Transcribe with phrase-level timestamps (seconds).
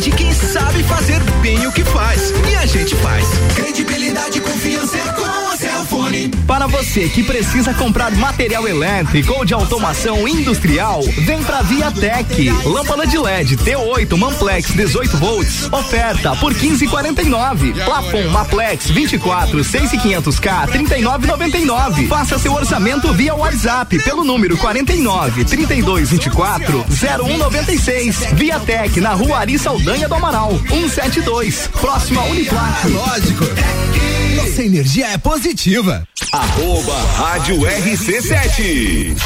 [0.00, 0.21] de quem sabe
[6.82, 12.50] você que precisa comprar material elétrico ou de automação industrial, vem pra Viatec.
[12.64, 15.68] Lâmpada de LED T8 Manplex 18 volts.
[15.72, 17.84] Oferta por 15,49.
[17.84, 22.08] Plafon Maplex 24 6500K 39,99.
[22.08, 28.24] Faça seu orçamento via WhatsApp pelo número 49 3224 0196.
[28.32, 31.70] Viatec na Rua Ari Saldanha do Amaral 172.
[31.80, 32.88] Próximo a Uniplac.
[32.88, 33.44] Lógico.
[34.52, 36.06] Nossa energia é positiva.
[36.30, 39.16] Arroba Rádio RC7.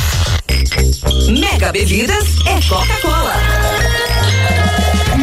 [1.36, 4.05] Mega Bebidas é Coca-Cola.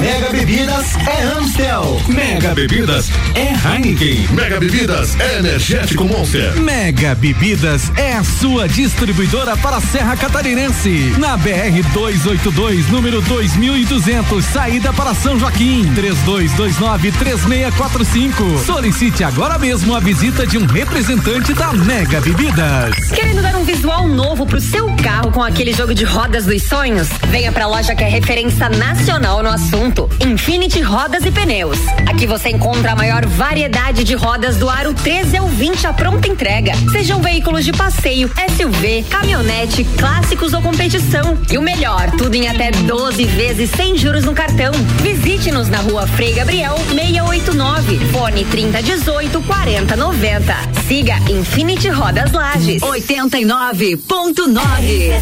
[0.04, 2.02] Mega Bebidas é Amstel.
[2.10, 4.28] Mega Bebidas é Heineken.
[4.34, 6.60] Mega Bebidas é Energético Monster.
[6.60, 11.14] Mega Bebidas é a sua distribuidora para a Serra Catarinense.
[11.18, 15.90] Na BR 282, número 2200, saída para São Joaquim.
[15.96, 18.66] 32293645.
[18.66, 22.94] Solicite agora mesmo a visita de um representante da Mega Bebidas.
[23.16, 27.08] Querendo dar um visual novo pro seu carro com aquele jogo de rodas dos sonhos?
[27.30, 29.93] Venha pra loja que é referência nacional no assunto.
[30.20, 31.78] Infinity Rodas e Pneus.
[32.10, 36.28] Aqui você encontra a maior variedade de rodas do aro 13 ao 20 à pronta
[36.28, 36.74] entrega.
[36.92, 41.38] Sejam veículos de passeio, SUV, caminhonete, clássicos ou competição.
[41.52, 44.72] E o melhor, tudo em até 12 vezes sem juros no cartão.
[45.02, 50.56] Visite-nos na rua Frei Gabriel 689, fone 3018 4090.
[50.88, 52.82] Siga Infinity Rodas Lages.
[52.82, 55.22] 89.9.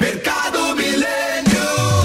[0.00, 1.21] Mercado Milênio.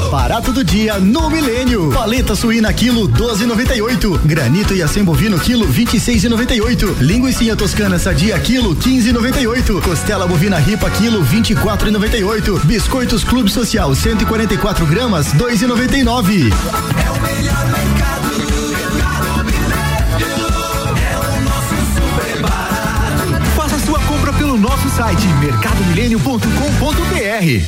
[0.10, 1.92] Barato do dia no Milênio.
[1.92, 4.20] Paleta suína quilo 12,98.
[4.24, 6.98] Granito e acém bovino quilo 26,98.
[7.00, 9.82] Linguiça toscana sadia quilo 15,98.
[9.82, 12.66] Costela bovina ripa quilo 24,98.
[12.66, 16.54] Biscoitos Clube Social 144 gramas 2,99.
[16.54, 18.08] É o melhor mercado.
[24.58, 26.48] Nosso site mercadomilênio.com.br.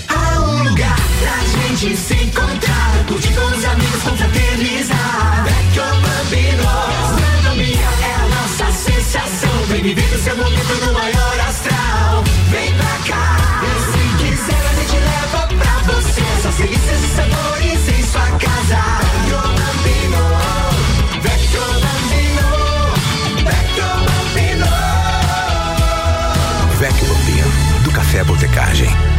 [0.07, 3.05] Há um lugar pra gente se encontrar.
[3.07, 5.45] Curtir com os amigos, confraternizar.
[5.45, 6.63] Vecchio Bambino.
[6.63, 9.51] Gastronomia é a nossa sensação.
[9.67, 12.23] Vem viver o seu momento no maior astral.
[12.49, 13.61] Vem pra cá.
[13.63, 16.21] E se quiser, a gente leva pra você.
[16.39, 18.81] Essas delícias e sabores em sua casa.
[19.01, 20.23] Vecchio Bambino.
[21.21, 22.47] Vecchio Bambino.
[23.45, 24.69] Vecchio Bambino.
[26.79, 27.49] Vecchio Bambino,
[27.83, 29.18] do Café Botecagem.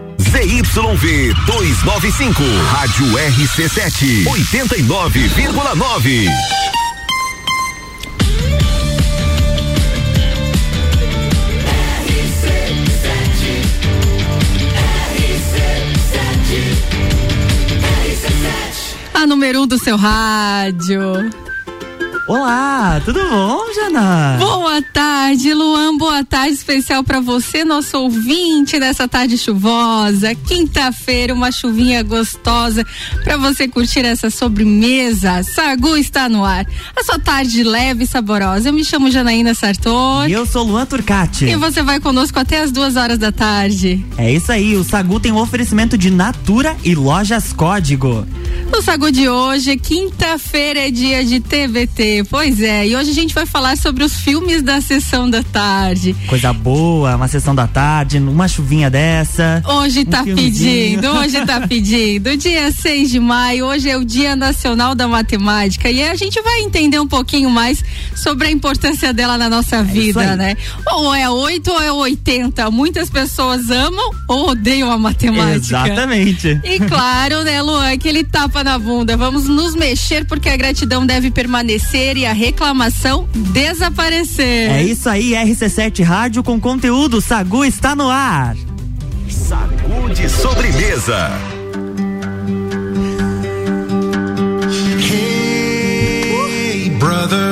[0.21, 6.29] ZYV 295, Rádio RC7, 89,9.
[19.13, 21.40] A número um do seu rádio.
[22.31, 24.37] Olá, tudo bom, Jana?
[24.39, 25.97] Boa tarde, Luan.
[25.97, 30.33] Boa tarde especial para você, nosso ouvinte nessa tarde chuvosa.
[30.33, 32.85] Quinta-feira, uma chuvinha gostosa
[33.25, 35.43] para você curtir essa sobremesa.
[35.43, 36.65] Sagu está no ar.
[36.95, 38.69] A sua tarde leve e saborosa.
[38.69, 40.29] Eu me chamo Janaína Sartor.
[40.29, 41.47] E eu sou Luan Turcati.
[41.47, 44.05] E você vai conosco até as duas horas da tarde.
[44.17, 48.25] É isso aí, o Sagu tem um oferecimento de Natura e Lojas Código.
[48.71, 52.20] No Sagu de hoje, quinta-feira é dia de TVT.
[52.29, 56.15] Pois é, e hoje a gente vai falar sobre os filmes da sessão da tarde.
[56.27, 59.61] Coisa boa, uma sessão da tarde, uma chuvinha dessa.
[59.65, 60.99] Hoje um tá filmezinho.
[61.01, 62.37] pedindo, hoje tá pedindo.
[62.37, 66.61] Dia 6 de maio, hoje é o Dia Nacional da Matemática e a gente vai
[66.61, 67.83] entender um pouquinho mais
[68.15, 70.37] sobre a importância dela na nossa vida, aí.
[70.37, 70.57] né?
[70.93, 72.69] Ou é 8 ou é 80.
[72.71, 75.55] Muitas pessoas amam ou odeiam a matemática.
[75.55, 76.59] Exatamente.
[76.63, 79.15] E claro, né, Luan, aquele tapa na bunda.
[79.15, 84.71] Vamos nos mexer porque a gratidão deve permanecer e a reclamação desaparecer.
[84.71, 87.21] É isso aí, RC7 Rádio com conteúdo.
[87.21, 88.55] Sagu está no ar.
[89.29, 91.31] Sacude sobremesa.
[95.13, 97.50] Hey, brother,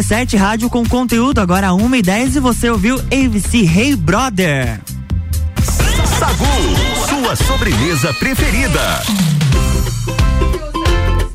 [0.00, 4.80] RC7 Rádio com conteúdo, agora 1 e 10 e você ouviu ABC Hey Brother.
[6.18, 6.44] Sagu,
[7.06, 9.02] sua sobremesa preferida.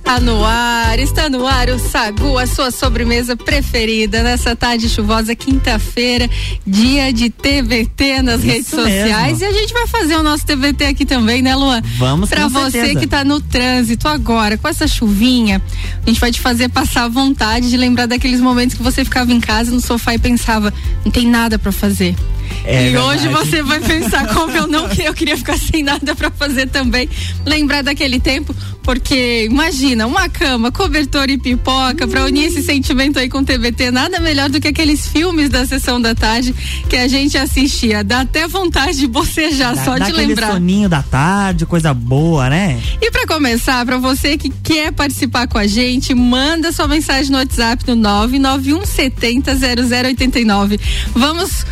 [0.05, 5.33] Está no ar, está no ar o Sagu, a sua sobremesa preferida nessa tarde chuvosa,
[5.33, 6.29] quinta-feira,
[6.65, 9.39] dia de TVT nas Isso redes sociais.
[9.39, 9.45] mesmo.
[9.45, 11.81] E a gente vai fazer o nosso TVT aqui também, né, Luan?
[11.97, 12.99] Vamos, com você certeza.
[12.99, 15.59] que tá no trânsito agora, com essa chuvinha,
[16.05, 19.33] a gente vai te fazer passar a vontade de lembrar daqueles momentos que você ficava
[19.33, 20.71] em casa no sofá e pensava,
[21.03, 22.15] não tem nada pra fazer.
[22.63, 23.27] É e verdade.
[23.27, 27.09] hoje você vai pensar como eu não eu queria ficar sem nada pra fazer também.
[27.43, 28.55] Lembrar daquele tempo,
[28.85, 33.89] porque imagina, uma cama, cobertor e pipoca pra unir esse sentimento aí com o TVT,
[33.91, 36.53] nada melhor do que aqueles filmes da sessão da tarde
[36.87, 38.03] que a gente assistia.
[38.03, 40.51] Dá até vontade de bocejar Dá- só dá de aquele lembrar.
[40.51, 42.79] soninho da tarde, coisa boa, né?
[43.01, 47.37] E para começar, para você que quer participar com a gente, manda sua mensagem no
[47.39, 50.79] WhatsApp no 991700089.
[51.15, 51.65] Vamos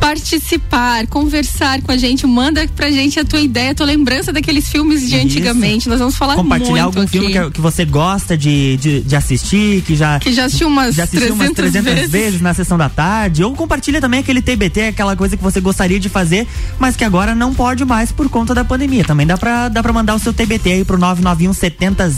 [0.00, 4.68] participar, conversar com a gente, manda pra gente a tua ideia, a tua lembrança daqueles
[4.68, 5.24] filmes de Isso.
[5.24, 5.88] antigamente.
[5.88, 7.18] Nós vamos falar Compartilhar algum aqui.
[7.18, 10.18] filme que, que você gosta de, de, de assistir, que já.
[10.18, 12.40] Que já assistiu umas já assistiu umas 300 300 vezes.
[12.40, 13.42] na sessão da tarde.
[13.44, 16.46] Ou compartilha também aquele TBT, aquela coisa que você gostaria de fazer,
[16.78, 19.04] mas que agora não pode mais por conta da pandemia.
[19.04, 22.10] Também dá pra, dá pra mandar o seu TBT aí pro 991 70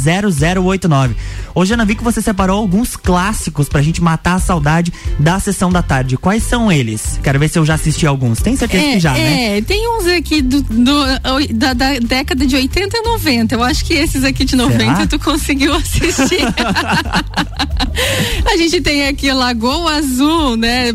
[0.62, 1.14] 0089.
[1.54, 5.70] Hoje, Ana, vi que você separou alguns clássicos pra gente matar a saudade da sessão
[5.70, 6.16] da tarde.
[6.16, 7.18] Quais são eles?
[7.22, 8.40] Quero ver se eu já assisti alguns.
[8.40, 9.58] Tem certeza É, que já, né?
[9.58, 11.04] é, tem uns aqui do, do-
[11.54, 13.54] da, da década de 80 e 90.
[13.54, 15.06] Eu acho que esses aqui de 90 Será?
[15.06, 16.40] tu conseguiu assistir.
[18.44, 20.92] A gente tem aqui Lagoa Azul, né?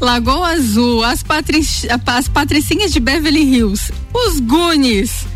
[0.00, 5.26] Lagoa Azul, as, patrici, as patricinhas de Beverly Hills, os Goonies.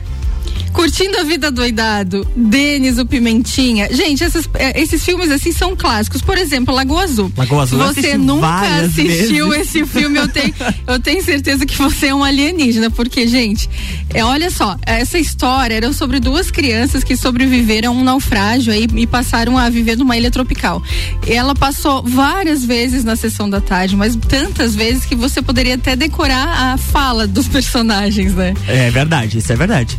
[0.73, 3.89] Curtindo a vida doidado, Denis, o Pimentinha.
[3.93, 6.21] Gente, essas- eh, esses filmes assim são clássicos.
[6.21, 7.33] Por exemplo, Lagoa Azul.
[7.37, 9.69] Lagoa Azul Se você nunca assistiu vezes.
[9.75, 10.55] esse filme, eu tenho,
[10.87, 13.69] eu tenho certeza que você é um alienígena, porque, gente,
[14.13, 18.87] é, olha só, essa história era sobre duas crianças que sobreviveram a um naufrágio aí
[18.97, 20.83] e passaram a viver numa ilha tropical.
[21.27, 25.97] Ela passou várias vezes na sessão da tarde, mas tantas vezes que você poderia até
[25.97, 28.53] decorar a fala dos personagens, né?
[28.69, 29.99] É verdade, isso é verdade.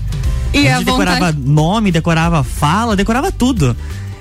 [0.53, 3.75] E a a gente decorava vontade- nome, decorava fala, decorava tudo.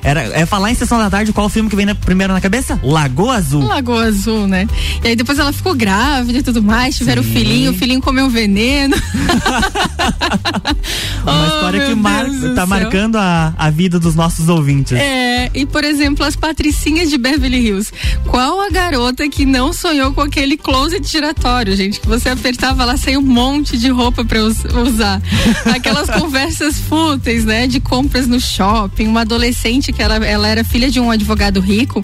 [0.06, 2.40] Era, é falar em sessão da tarde, qual o filme que vem na- primeiro na
[2.40, 2.78] cabeça?
[2.80, 3.64] Lagoa Azul.
[3.64, 4.68] Lagoa Azul, né?
[5.02, 8.30] E aí depois ela ficou grávida e tudo mais, tiveram o filhinho, o filhinho comeu
[8.30, 8.94] veneno.
[11.26, 14.92] Uma Oh, história que mar- tá marcando a, a vida dos nossos ouvintes.
[14.96, 17.92] É, e por exemplo, as patricinhas de Beverly Hills.
[18.26, 21.98] Qual a garota que não sonhou com aquele closet giratório, gente?
[22.00, 25.20] Que você apertava lá, saiu um monte de roupa pra us- usar.
[25.75, 27.66] Aquelas conversas fúteis, né?
[27.66, 29.08] De compras no shopping.
[29.08, 32.02] Uma adolescente que ela, ela era filha de um advogado rico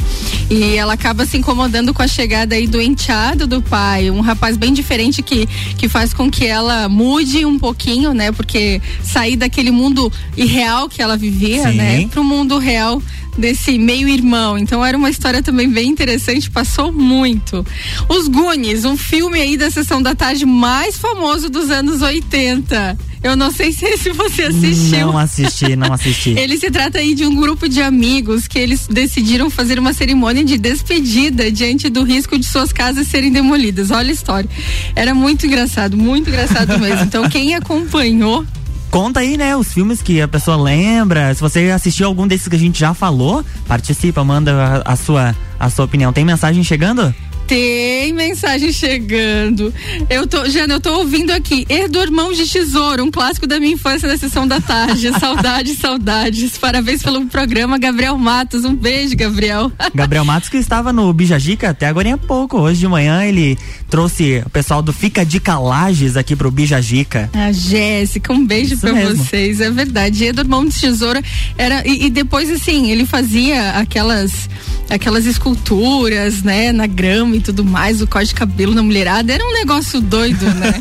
[0.50, 4.10] e ela acaba se incomodando com a chegada aí do enteado do pai.
[4.10, 5.46] Um rapaz bem diferente que,
[5.76, 8.32] que faz com que ela mude um pouquinho, né?
[8.32, 11.76] Porque sair daquele mundo irreal que ela vivia, Sim.
[11.76, 12.08] né?
[12.08, 13.02] Pro mundo real
[13.36, 14.58] desse meio irmão.
[14.58, 17.64] Então era uma história também bem interessante, passou muito.
[18.08, 22.98] Os Goonies, um filme aí da sessão da tarde mais famoso dos anos 80.
[23.22, 25.06] Eu não sei se esse você assistiu.
[25.06, 26.30] Não assisti, não assisti.
[26.36, 30.44] Ele se trata aí de um grupo de amigos que eles decidiram fazer uma cerimônia
[30.44, 33.92] de despedida diante do risco de suas casas serem demolidas.
[33.92, 34.50] Olha a história.
[34.96, 37.04] Era muito engraçado, muito engraçado mesmo.
[37.04, 38.44] Então quem acompanhou
[38.92, 41.34] Conta aí, né, os filmes que a pessoa lembra.
[41.34, 45.34] Se você assistiu algum desses que a gente já falou, participa, manda a, a sua,
[45.58, 46.12] a sua opinião.
[46.12, 47.12] Tem mensagem chegando?
[47.46, 49.72] Tem mensagem chegando.
[50.08, 51.66] Eu tô, Jana, eu tô ouvindo aqui.
[51.68, 55.10] Herdor Mãos de Tesouro, um clássico da minha infância na sessão da tarde.
[55.18, 56.58] saudades, saudades.
[56.58, 58.64] Parabéns pelo programa, Gabriel Matos.
[58.64, 59.72] Um beijo, Gabriel.
[59.94, 62.58] Gabriel Matos que estava no Bijagica até agora há pouco.
[62.58, 63.58] Hoje de manhã ele
[63.92, 67.28] trouxe o pessoal do Fica de Calages aqui pro Bijagica.
[67.34, 69.22] A Jéssica, um beijo mesmo.
[69.22, 69.60] vocês.
[69.60, 70.24] É verdade.
[70.24, 71.20] Herdor Mãos de Tesouro
[71.58, 71.86] era.
[71.86, 74.48] E, e depois, assim, ele fazia aquelas
[74.88, 79.30] aquelas esculturas, né, na grama e tudo mais, o corte de cabelo na mulherada.
[79.30, 80.80] Era um negócio doido, né?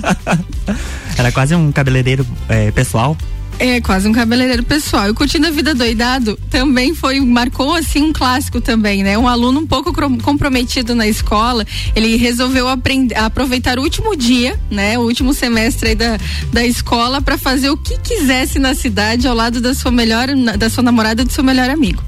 [1.17, 3.17] Era quase um cabeleireiro é, pessoal.
[3.63, 5.05] É, quase um cabeleireiro pessoal.
[5.05, 9.15] E o Curtindo a Vida Doidado também foi, marcou assim um clássico também, né?
[9.19, 11.63] Um aluno um pouco comprometido na escola,
[11.95, 14.97] ele resolveu aprender, aproveitar o último dia, né?
[14.97, 16.17] O último semestre da,
[16.51, 20.27] da escola para fazer o que quisesse na cidade ao lado da sua melhor,
[20.57, 22.01] da sua namorada e do seu melhor amigo.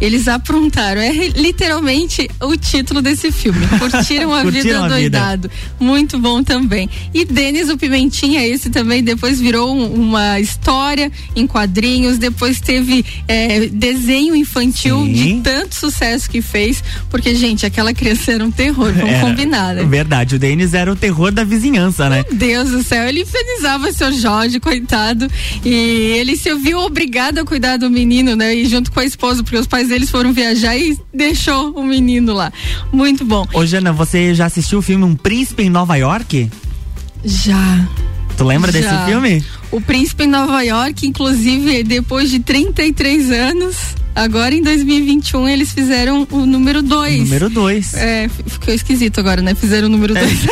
[0.00, 1.00] Eles aprontaram.
[1.00, 3.66] É literalmente o título desse filme.
[3.78, 4.94] Curtiram a Curtiram vida a vida.
[4.94, 5.50] doidado.
[5.80, 6.88] Muito bom também.
[7.12, 13.04] E Denis o Pimentinha, esse também depois virou um- uma história em quadrinhos, depois teve
[13.28, 15.12] é, desenho infantil Sim.
[15.12, 19.84] de tanto sucesso que fez, porque, gente, aquela criança era um terror, vamos combinar, né?
[19.84, 22.24] Verdade, o Denis era o terror da vizinhança, né?
[22.28, 25.28] Meu Deus do céu, ele infernizava seu Jorge, coitado.
[25.64, 25.70] E
[26.18, 28.54] ele se viu obrigado a cuidar do menino, né?
[28.54, 32.32] E junto com a esposa, porque os pais deles foram viajar e deixou o menino
[32.32, 32.52] lá.
[32.92, 33.46] Muito bom.
[33.52, 36.50] Ô, Jana, você já assistiu o filme Um Príncipe em Nova York?
[37.24, 37.88] Já.
[38.36, 38.80] Tu lembra Já.
[38.80, 39.44] desse filme?
[39.70, 43.76] O Príncipe em Nova York, inclusive, depois de 33 anos,
[44.14, 47.20] agora em 2021, eles fizeram o número 2.
[47.24, 47.94] Número 2.
[47.94, 49.54] É, ficou esquisito agora, né?
[49.54, 50.30] Fizeram o número 2.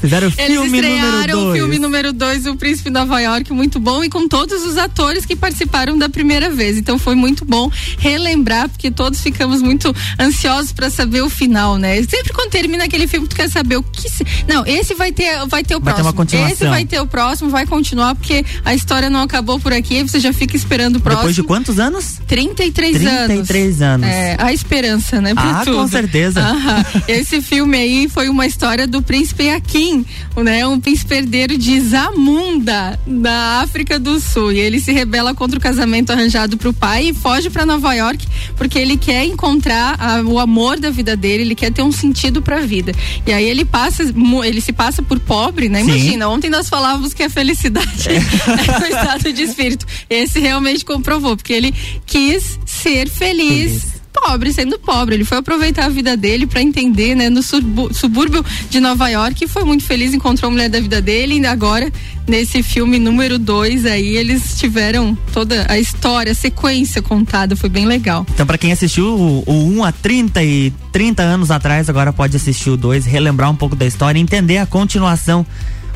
[0.00, 1.58] Fizeram o Eles filme número estrearam o 2.
[1.58, 5.24] filme número 2, O Príncipe de Nova York, muito bom, e com todos os atores
[5.24, 6.76] que participaram da primeira vez.
[6.76, 12.02] Então foi muito bom relembrar, porque todos ficamos muito ansiosos para saber o final, né?
[12.02, 14.08] Sempre quando termina aquele filme, tu quer saber o que.
[14.08, 14.24] Se...
[14.48, 16.06] Não, esse vai ter, vai ter o Vai ter próximo.
[16.08, 16.52] uma continuação.
[16.52, 20.18] Esse vai ter o próximo, vai continuar, porque a história não acabou por aqui, você
[20.18, 21.22] já fica esperando o próximo.
[21.22, 22.20] Depois de quantos anos?
[22.26, 23.26] 33, anos.
[23.26, 24.08] 33 anos.
[24.08, 25.34] É, a esperança, né?
[25.34, 25.76] Pra Ah, tudo.
[25.78, 26.40] com certeza.
[26.40, 26.84] Aham.
[27.08, 30.04] Esse filme aí foi uma história do príncipe Akin,
[30.36, 30.66] né?
[30.66, 34.52] Um príncipe herdeiro de Zamunda, da África do Sul.
[34.52, 38.26] E ele se rebela contra o casamento arranjado pro pai e foge para Nova York
[38.56, 42.40] porque ele quer encontrar a- o amor da vida dele, ele quer ter um sentido
[42.42, 42.92] pra vida.
[43.26, 44.02] E aí ele passa,
[44.44, 45.80] ele se passa por pobre, né?
[45.84, 45.90] Sim.
[45.90, 49.86] Imagina, ontem nós falávamos que a felicidade é um estado de espírito.
[50.08, 51.61] Esse realmente comprovou, porque ele
[52.06, 53.92] quis ser feliz.
[54.12, 58.78] Pobre, sendo pobre, ele foi aproveitar a vida dele pra entender, né, no subúrbio de
[58.78, 61.90] Nova York e foi muito feliz, encontrou a mulher da vida dele e agora
[62.28, 67.86] nesse filme número 2 aí eles tiveram toda a história, a sequência contada, foi bem
[67.86, 68.26] legal.
[68.34, 72.36] Então, pra quem assistiu o, o 1 há 30 e 30 anos atrás, agora pode
[72.36, 75.44] assistir o 2, relembrar um pouco da história, entender a continuação,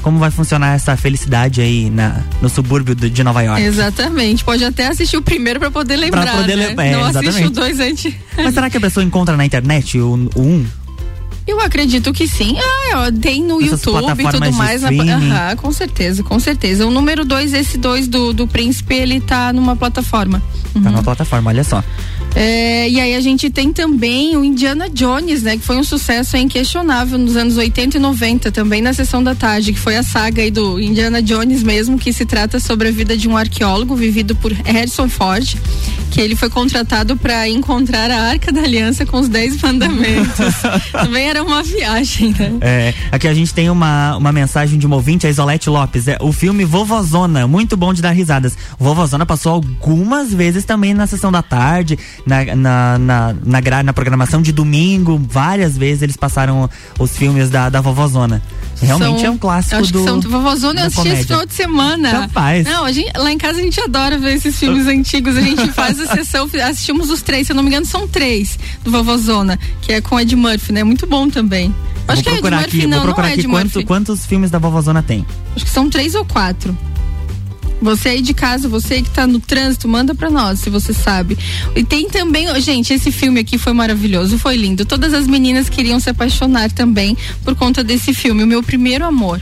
[0.06, 3.60] como vai funcionar essa felicidade aí na, no subúrbio do- de Nova York.
[3.60, 6.68] Exatamente, pode até assistir o primeiro pra poder lembrar, poder né?
[6.68, 7.52] lembrar, é, Não assiste o exatamente.
[7.52, 8.14] dois antes.
[8.36, 10.66] Mas será que a pessoa encontra na internet o, o 1?
[11.44, 12.56] Eu acredito que sim.
[12.56, 14.82] Ah, ó, tem no Essas YouTube e tudo mais.
[14.82, 14.90] na-.
[14.90, 16.86] Aham, com certeza, com certeza.
[16.86, 20.40] O número dois, esse dois do, do príncipe, ele tá numa plataforma.
[20.72, 21.82] Tá numa plataforma, olha só.
[22.36, 25.56] É, e aí a gente tem também o Indiana Jones, né?
[25.56, 29.72] Que foi um sucesso inquestionável nos anos 80 e 90, também na sessão da tarde,
[29.72, 33.16] que foi a saga aí do Indiana Jones mesmo, que se trata sobre a vida
[33.16, 35.56] de um arqueólogo vivido por Harrison Ford,
[36.10, 40.54] que ele foi contratado para encontrar a Arca da Aliança com os Dez Mandamentos.
[40.92, 42.52] também era uma viagem, né?
[42.60, 46.06] É, aqui a gente tem uma, uma mensagem de uma ouvinte, a Isolete Lopes.
[46.06, 48.58] É, o filme Vovozona, muito bom de dar risadas.
[48.78, 53.92] Vovozona passou algumas vezes também na sessão da tarde, na, na, na, na, gra- na
[53.92, 55.20] programação de domingo.
[55.30, 56.68] Várias vezes eles passaram
[56.98, 58.42] os filmes da, da Vovozona.
[58.82, 60.00] Realmente São- é um clássico acho do.
[60.00, 62.10] que são Vovozona eu assisti esse final de semana.
[62.10, 62.66] Capaz.
[62.66, 65.36] Não, a gente, lá em casa a gente adora ver esses filmes antigos.
[65.36, 68.58] A gente faz a sessão, assistimos os três, se eu não me engano, são três
[68.84, 70.84] do Vovozona, que é com Ed Murphy, né?
[70.84, 71.74] Muito bom também.
[72.08, 73.48] Acho Vou que é Ed procurar Murphy, aqui, não, vou procurar não é aqui Ed
[73.48, 75.24] quanto, quantos filmes da Vovozona tem.
[75.54, 76.76] Acho que são três ou quatro.
[77.80, 81.36] Você aí de casa, você que tá no trânsito, manda pra nós, se você sabe.
[81.74, 84.84] E tem também, gente, esse filme aqui foi maravilhoso, foi lindo.
[84.84, 89.40] Todas as meninas queriam se apaixonar também por conta desse filme, O Meu Primeiro Amor.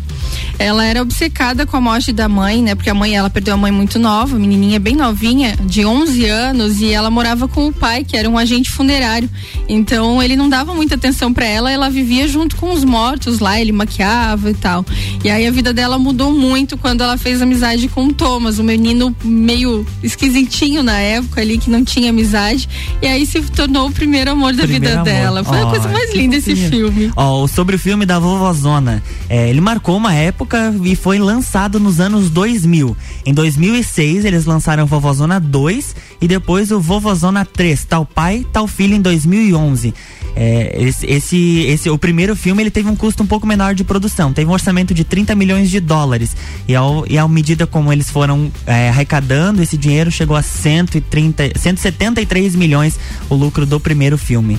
[0.58, 2.74] Ela era obcecada com a morte da mãe, né?
[2.74, 6.80] Porque a mãe, ela perdeu a mãe muito nova, menininha bem novinha, de 11 anos,
[6.80, 9.28] e ela morava com o pai, que era um agente funerário.
[9.68, 13.60] Então, ele não dava muita atenção pra ela, ela vivia junto com os mortos lá,
[13.60, 14.84] ele maquiava e tal.
[15.24, 18.62] E aí a vida dela mudou muito quando ela fez amizade com o Thomas, um
[18.62, 22.66] menino meio esquisitinho na época ali, que não tinha amizade.
[23.02, 25.04] E aí se tornou o primeiro amor da Primeiro vida amor.
[25.04, 25.44] dela.
[25.44, 27.12] Foi a Ó, coisa mais linda esse filme.
[27.14, 29.02] Ó, sobre o filme da Vovozona.
[29.28, 32.96] É, ele marcou uma época e foi lançado nos anos 2000.
[33.26, 38.94] Em 2006, eles lançaram Vovozona 2 e depois o Vovozona 3, Tal Pai, Tal Filho,
[38.94, 39.92] em 2011.
[40.36, 43.84] É, esse, esse, esse- o primeiro filme ele teve um custo um pouco menor de
[43.84, 46.36] produção, teve um orçamento de 30 milhões de dólares.
[46.66, 51.52] E, ao, e à medida como eles foram é, arrecadando esse dinheiro, chegou a 130,
[51.58, 52.98] 173 milhões
[53.30, 54.58] o lucro do primeiro filme.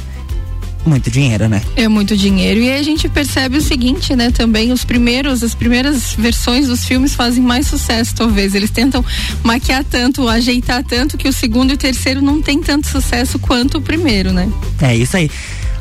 [0.85, 1.63] Muito dinheiro, né?
[1.75, 2.59] É muito dinheiro.
[2.59, 4.29] E aí a gente percebe o seguinte, né?
[4.29, 8.53] Também os primeiros, as primeiras versões dos filmes fazem mais sucesso, talvez.
[8.53, 9.03] Eles tentam
[9.43, 13.79] maquiar tanto, ajeitar tanto que o segundo e o terceiro não tem tanto sucesso quanto
[13.79, 14.47] o primeiro, né?
[14.79, 15.31] É isso aí.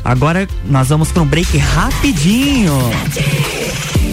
[0.05, 2.73] Agora nós vamos para um break rapidinho.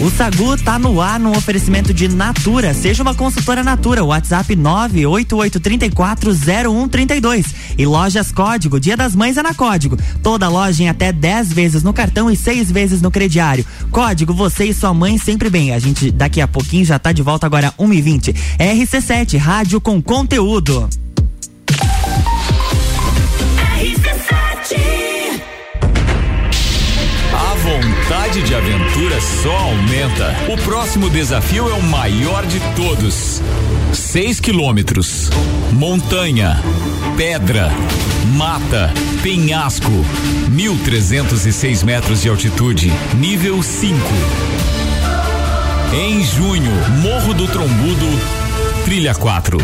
[0.00, 2.74] O Sagu tá no ar no oferecimento de Natura.
[2.74, 4.02] Seja uma consultora Natura.
[4.02, 7.46] WhatsApp 988340132.
[7.78, 8.80] E lojas Código.
[8.80, 9.96] Dia das Mães é na Código.
[10.20, 13.64] Toda loja em até 10 vezes no cartão e 6 vezes no crediário.
[13.92, 15.72] Código, você e sua mãe sempre bem.
[15.72, 18.34] A gente daqui a pouquinho já tá de volta agora 1h20.
[18.58, 20.90] RC7, rádio com conteúdo.
[28.40, 30.34] De aventura só aumenta.
[30.48, 33.42] O próximo desafio é o maior de todos.
[33.92, 35.28] 6 quilômetros.
[35.72, 36.58] Montanha,
[37.16, 37.70] pedra,
[38.34, 38.90] mata,
[39.22, 39.90] penhasco.
[40.50, 42.90] 1.306 metros de altitude.
[43.14, 43.98] Nível 5.
[45.94, 48.06] Em junho, Morro do Trombudo,
[48.86, 49.58] Trilha 4.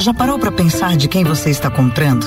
[0.00, 2.26] Já parou para pensar de quem você está comprando?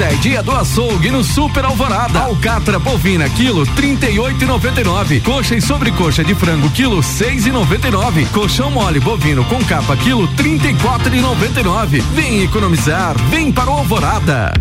[0.00, 2.20] É dia do açougue no Super Alvorada.
[2.20, 5.20] Alcatra bovina, quilo trinta e oito e noventa e nove.
[5.20, 8.24] Coxa e sobrecoxa de frango, quilo seis e noventa e nove.
[8.26, 12.00] Colchão mole bovino com capa, quilo trinta e quatro e noventa e nove.
[12.14, 14.52] Vem economizar, vem para o Alvorada.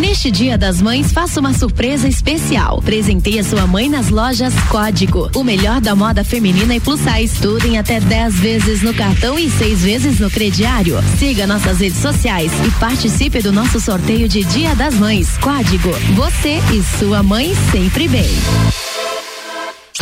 [0.00, 2.80] Neste Dia das Mães, faça uma surpresa especial.
[2.80, 5.30] Presenteie a sua mãe nas lojas Código.
[5.34, 7.38] O melhor da moda feminina e plus size.
[7.38, 10.98] Tudo em até 10 vezes no cartão e 6 vezes no crediário.
[11.18, 15.36] Siga nossas redes sociais e participe do nosso sorteio de Dia das Mães.
[15.36, 15.90] Código.
[16.14, 18.30] Você e sua mãe sempre bem.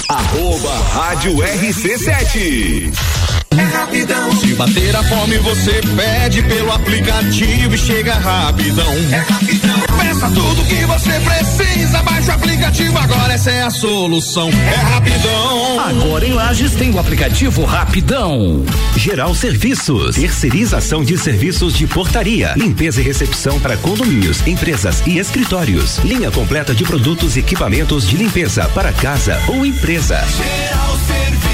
[0.08, 3.37] Arroba Rádio RC7.
[3.58, 4.32] É rapidão.
[4.36, 8.92] Se bater a fome, você pede pelo aplicativo e chega rapidão.
[9.10, 9.80] É rapidão.
[9.98, 14.48] Peça tudo que você precisa, baixa o aplicativo agora, essa é a solução.
[14.50, 15.80] É rapidão.
[15.80, 18.64] Agora em Lages tem o aplicativo Rapidão.
[18.96, 25.98] Geral Serviços, terceirização de serviços de portaria, limpeza e recepção para condomínios, empresas e escritórios.
[25.98, 30.24] Linha completa de produtos e equipamentos de limpeza para casa ou empresa.
[30.36, 31.47] Geral Serviços.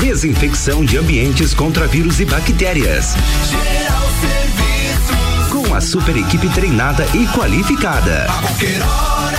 [0.00, 3.14] Desinfecção de ambientes contra vírus e bactérias.
[3.50, 5.52] Geral Serviços.
[5.52, 8.26] Com a super equipe treinada e qualificada.
[8.28, 9.37] A qualquer hora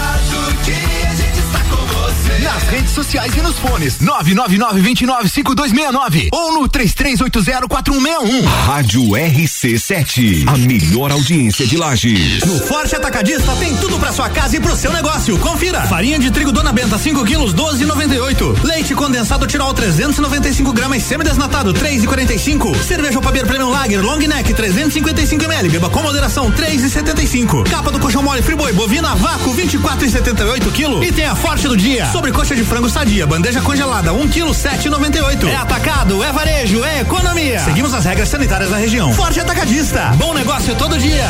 [2.44, 3.98] Nas redes sociais e nos fones.
[4.00, 8.46] 999-295269 ou no 33804161.
[8.66, 10.48] Rádio RC7.
[10.48, 12.44] A melhor audiência de Lages.
[12.46, 15.38] No Forte Atacadista tem tudo pra sua casa e pro seu negócio.
[15.40, 15.82] Confira.
[15.88, 18.64] Farinha de trigo Dona Benta 5 quilos 12,98.
[18.64, 22.76] Leite condensado Tirol 395 gramas semidesnatado 3,45.
[22.84, 25.70] Cerveja Papier Premium Lager Long Neck 355 ml.
[25.70, 27.70] Beba com moderação 3,75.
[27.70, 31.04] Capa do colchão mole Friboi bovina vácuo 24,78 quilo.
[31.04, 32.06] E tem a Forte do dia.
[32.12, 35.46] Sobre coxa de frango sadia, bandeja congelada 1 quilo 7,98.
[35.50, 37.60] É atacado, é varejo, é economia.
[37.60, 39.12] Seguimos as regras sanitárias da região.
[39.14, 40.14] Forte Atacadista.
[40.16, 41.28] Bom negócio todo dia.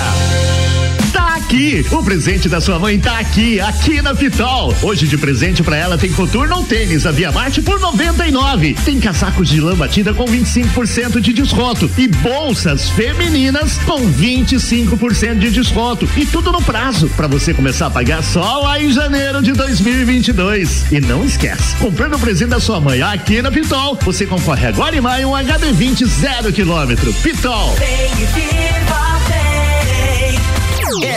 [1.12, 4.76] Tá aqui, o presente da sua mãe tá aqui, aqui na Pitol.
[4.82, 8.76] Hoje de presente pra ela tem coturno ou tênis a Via Marte por 99.
[8.86, 15.50] Tem casacos de lã batida com 25% de desconto e bolsas femininas com 25% de
[15.50, 19.54] desconto e tudo no prazo para você começar a pagar só lá em janeiro de
[19.54, 20.92] 2022.
[20.92, 24.96] E não esquece, comprando o presente da sua mãe aqui na Pitol, você concorre agora
[24.96, 27.12] em maio um HB20 zero quilômetro.
[27.14, 27.76] Pitol.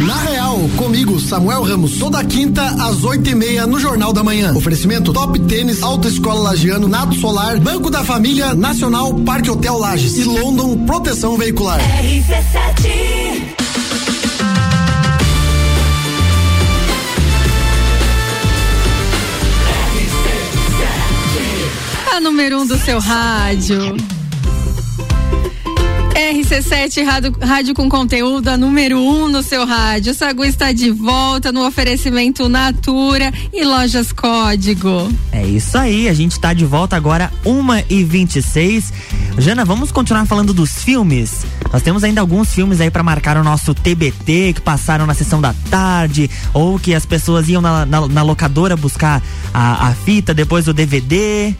[0.00, 4.52] Na Real, comigo, Samuel Ramos, toda quinta às oito e meia no Jornal da Manhã.
[4.54, 10.24] Oferecimento Top Tênis, Autoescola Lagiano, Nado Solar, Banco da Família, Nacional, Parque Hotel Lages e
[10.24, 11.80] London Proteção Veicular.
[11.80, 13.14] RC7
[22.14, 23.96] A número um do seu rádio.
[26.34, 30.10] RC7 rádio, rádio, com conteúdo, a número um no seu rádio.
[30.10, 35.08] O Sagu está de volta no oferecimento Natura e Lojas Código.
[35.30, 38.92] É isso aí, a gente está de volta agora, 1 e 26
[39.38, 41.44] Jana, vamos continuar falando dos filmes?
[41.72, 45.40] Nós temos ainda alguns filmes aí para marcar o nosso TBT, que passaram na sessão
[45.40, 49.20] da tarde, ou que as pessoas iam na, na, na locadora buscar
[49.52, 51.54] a, a fita depois do DVD.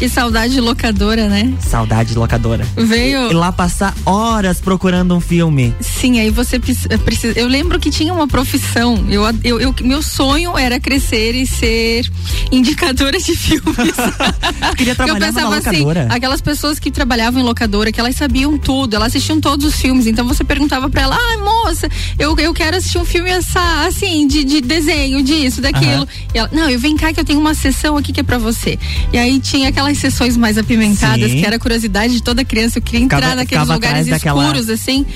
[0.00, 1.52] Que saudade de locadora, né?
[1.60, 2.66] Saudade de locadora.
[2.74, 3.30] Veio.
[3.30, 5.74] E lá passar horas procurando um filme.
[5.78, 7.38] Sim, aí você precisa.
[7.38, 9.04] Eu lembro que tinha uma profissão.
[9.10, 12.10] Eu, eu, eu meu sonho era crescer e ser
[12.50, 13.94] indicadora de filmes.
[14.74, 16.00] queria trabalhar eu pensava na locadora.
[16.04, 19.74] Assim, aquelas pessoas que trabalhavam em locadora, que elas sabiam tudo, elas assistiam todos os
[19.74, 20.06] filmes.
[20.06, 23.84] Então você perguntava pra ela, ai, ah, moça, eu, eu quero assistir um filme essa,
[23.86, 26.04] assim, de, de desenho, disso, daquilo.
[26.04, 26.06] Uhum.
[26.34, 28.38] E ela, não, eu vem cá que eu tenho uma sessão aqui que é pra
[28.38, 28.78] você.
[29.12, 31.38] E aí tinha aquela aquelas sessões mais apimentadas, Sim.
[31.38, 32.78] que era a curiosidade de toda criança.
[32.78, 34.74] Eu queria entrar naqueles lugares escuros, daquela...
[34.74, 35.06] assim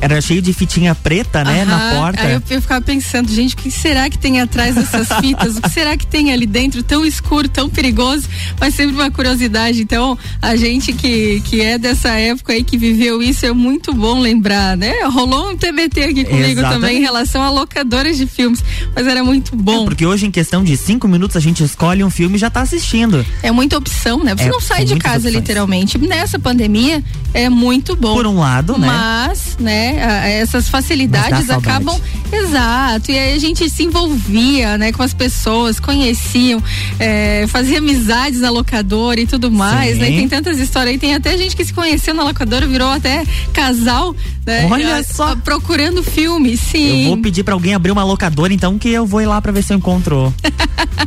[0.00, 2.22] era cheio de fitinha preta, né, Aham, na porta.
[2.22, 5.56] Aí eu, eu, ficava pensando, gente, o que será que tem atrás dessas fitas?
[5.56, 8.28] o que será que tem ali dentro, tão escuro, tão perigoso?
[8.60, 9.82] Mas sempre uma curiosidade.
[9.82, 14.20] Então, a gente que, que é dessa época aí, que viveu isso, é muito bom
[14.20, 14.92] lembrar, né?
[15.04, 16.80] Rolou um TBT aqui comigo Exatamente.
[16.80, 18.62] também em relação a locadoras de filmes,
[18.94, 19.82] mas era muito bom.
[19.82, 22.50] É porque hoje, em questão de cinco minutos, a gente escolhe um filme e já
[22.50, 23.24] tá assistindo.
[23.42, 24.34] É muita opção, né?
[24.36, 25.34] Você é, não sai de casa, opções.
[25.34, 25.98] literalmente.
[25.98, 27.02] Nessa pandemia,
[27.34, 28.14] é muito bom.
[28.14, 28.86] Por um lado, né?
[28.86, 29.87] Mas, né?
[29.92, 30.38] Né?
[30.40, 31.98] Essas facilidades acabam.
[32.32, 33.10] Exato.
[33.10, 36.62] E aí a gente se envolvia, né, com as pessoas, conheciam,
[36.98, 40.00] é, fazia amizades na locadora e tudo mais, Sim.
[40.00, 40.10] né?
[40.10, 43.24] E tem tantas histórias aí, tem até gente que se conheceu na locadora, virou até
[43.52, 44.14] casal,
[44.46, 44.68] né?
[44.70, 45.36] Olha só.
[45.36, 47.04] Procurando filmes, sim.
[47.04, 49.52] Eu vou pedir para alguém abrir uma locadora, então, que eu vou ir lá para
[49.52, 50.32] ver se eu encontro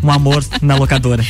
[0.01, 1.23] um amor na locadora.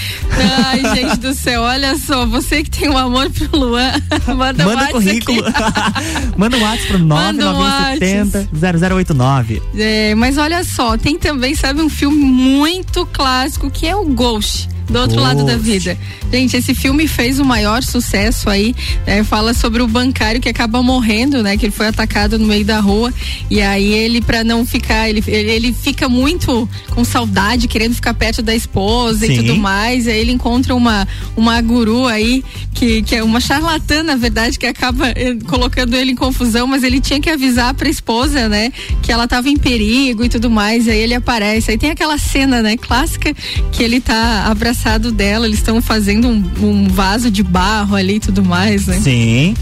[0.66, 3.92] Ai, gente do céu, olha só, você que tem um amor pro Luan,
[4.36, 5.44] manda, manda um currículo.
[6.38, 7.00] manda um WhatsApp pro
[7.42, 8.50] 99170
[8.90, 9.62] 0089.
[9.78, 14.70] É, mas olha só, tem também, sabe, um filme muito clássico que é o Ghost
[14.92, 15.28] do outro Ghost.
[15.28, 15.98] lado da vida.
[16.32, 18.76] Gente, esse filme fez o maior sucesso aí.
[19.08, 19.24] Né?
[19.24, 21.58] Fala sobre o bancário que acaba morrendo, né?
[21.58, 23.14] Que ele foi atacado no meio da rua.
[23.50, 28.42] E aí ele, para não ficar, ele, ele fica muito com saudade, querendo ficar perto
[28.42, 29.34] da esposa Sim.
[29.34, 30.08] e tudo mais.
[30.08, 34.66] Aí ele encontra uma, uma guru aí, que, que é uma charlatã, na verdade, que
[34.66, 38.72] acaba eh, colocando ele em confusão, mas ele tinha que avisar pra esposa, né?
[39.02, 40.88] Que ela tava em perigo e tudo mais.
[40.88, 41.72] Aí ele aparece.
[41.72, 42.76] Aí tem aquela cena, né?
[42.76, 43.34] Clássica,
[43.72, 44.81] que ele tá abraçado
[45.14, 49.00] dela, eles estão fazendo um, um vaso de barro ali e tudo mais, né?
[49.00, 49.56] Sim.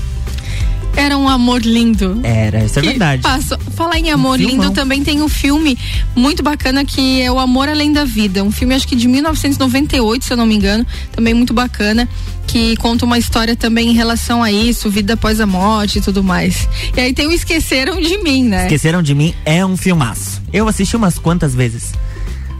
[0.95, 2.19] Era um amor lindo.
[2.23, 3.21] Era, isso é verdade.
[3.21, 5.77] Passo, falar em amor um lindo, também tem um filme
[6.15, 8.43] muito bacana que é O Amor Além da Vida.
[8.43, 10.85] Um filme, acho que de 1998, se eu não me engano.
[11.11, 12.07] Também muito bacana.
[12.47, 16.23] Que conta uma história também em relação a isso, vida após a morte e tudo
[16.23, 16.67] mais.
[16.97, 18.63] E aí tem o Esqueceram de Mim, né?
[18.63, 20.41] Esqueceram de Mim é um filmaço.
[20.51, 21.93] Eu assisti umas quantas vezes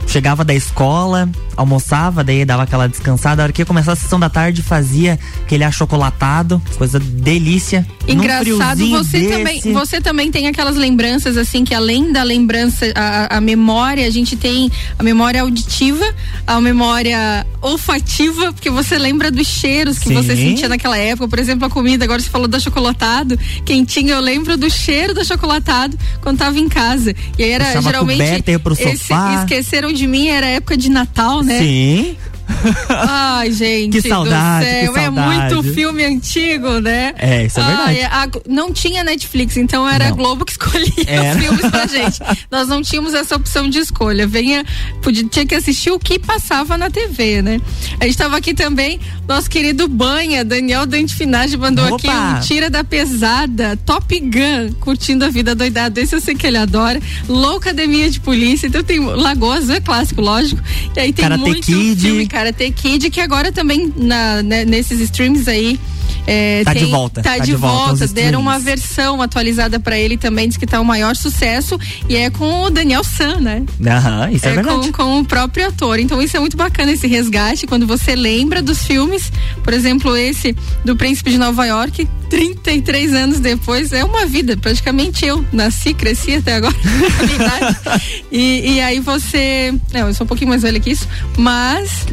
[0.10, 3.42] chegava da escola, almoçava, daí dava aquela descansada.
[3.42, 7.86] A hora que ia começar a sessão da tarde, fazia aquele achocolatado, coisa delícia.
[8.08, 13.42] Engraçado, você também, você também tem aquelas lembranças assim que além da lembrança, a, a
[13.42, 16.06] memória, a gente tem a memória auditiva,
[16.48, 20.16] a memória olfativa, porque você lembra dos cheiros que Sim.
[20.16, 24.22] você sentia naquela época, por exemplo, a comida, agora você falou do achocolatado, quentinho, eu
[24.22, 27.14] lembro do cheiro do achocolatado quando tava em casa.
[27.38, 29.42] E aí era Puxava geralmente pro esse- sofá.
[29.44, 31.49] esqueceram de mim, era época de Natal, né?
[31.58, 32.18] Sim.
[32.90, 34.02] Ai, gente.
[34.02, 34.94] Que saudade, do céu.
[34.94, 35.56] que É saudade.
[35.56, 37.14] muito filme antigo, né?
[37.18, 38.02] É, isso é Ai, verdade.
[38.38, 40.18] a- não tinha Netflix, então era a Não.
[40.18, 41.38] Globo que escolhia Era.
[41.38, 42.20] os filmes pra gente.
[42.52, 44.28] Nós não tínhamos essa opção de escolha.
[44.28, 44.66] Venha,
[45.02, 47.62] podia, tinha que assistir o que passava na TV, né?
[48.00, 51.96] A gente tava aqui também, nosso querido Banha, Daniel Dante Finage mandou Opa!
[51.96, 56.00] aqui um Tira da Pesada, Top Gun, curtindo a vida doidada.
[56.02, 57.00] Esse eu sei que ele adora.
[57.28, 60.62] Loucademia de Polícia, então tem Lagoas, é clássico, lógico.
[60.96, 62.02] E aí tem Karate muito Kid.
[62.02, 65.78] filme Karate Kid, que agora também na, né, nesses streams aí.
[66.26, 69.98] é, Tá de tem- volta, Tá, tá de, de volta Deram uma versão atualizada pra
[69.98, 71.78] ele também, diz que tá o maior sucesso.
[72.08, 73.64] E é com o Daniel San, né?
[73.86, 74.92] Aham, isso é, verdade.
[74.92, 76.00] com, com o próprio ator.
[76.00, 79.32] Então isso é muito bacana esse resgate quando você lembra dos filmes,
[79.64, 85.26] por exemplo, esse do Príncipe de Nova York, 33 anos depois, é uma vida, praticamente
[85.26, 86.76] eu nasci, cresci até agora.
[88.32, 92.06] e, e aí você, não, eu sou um pouquinho mais velha que isso, mas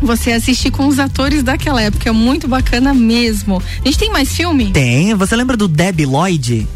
[0.00, 3.62] você assistir com os atores daquela época é muito bacana mesmo.
[3.82, 4.70] A gente tem mais filme?
[4.72, 5.14] Tem.
[5.14, 6.66] Você lembra do Debbie Lloyd?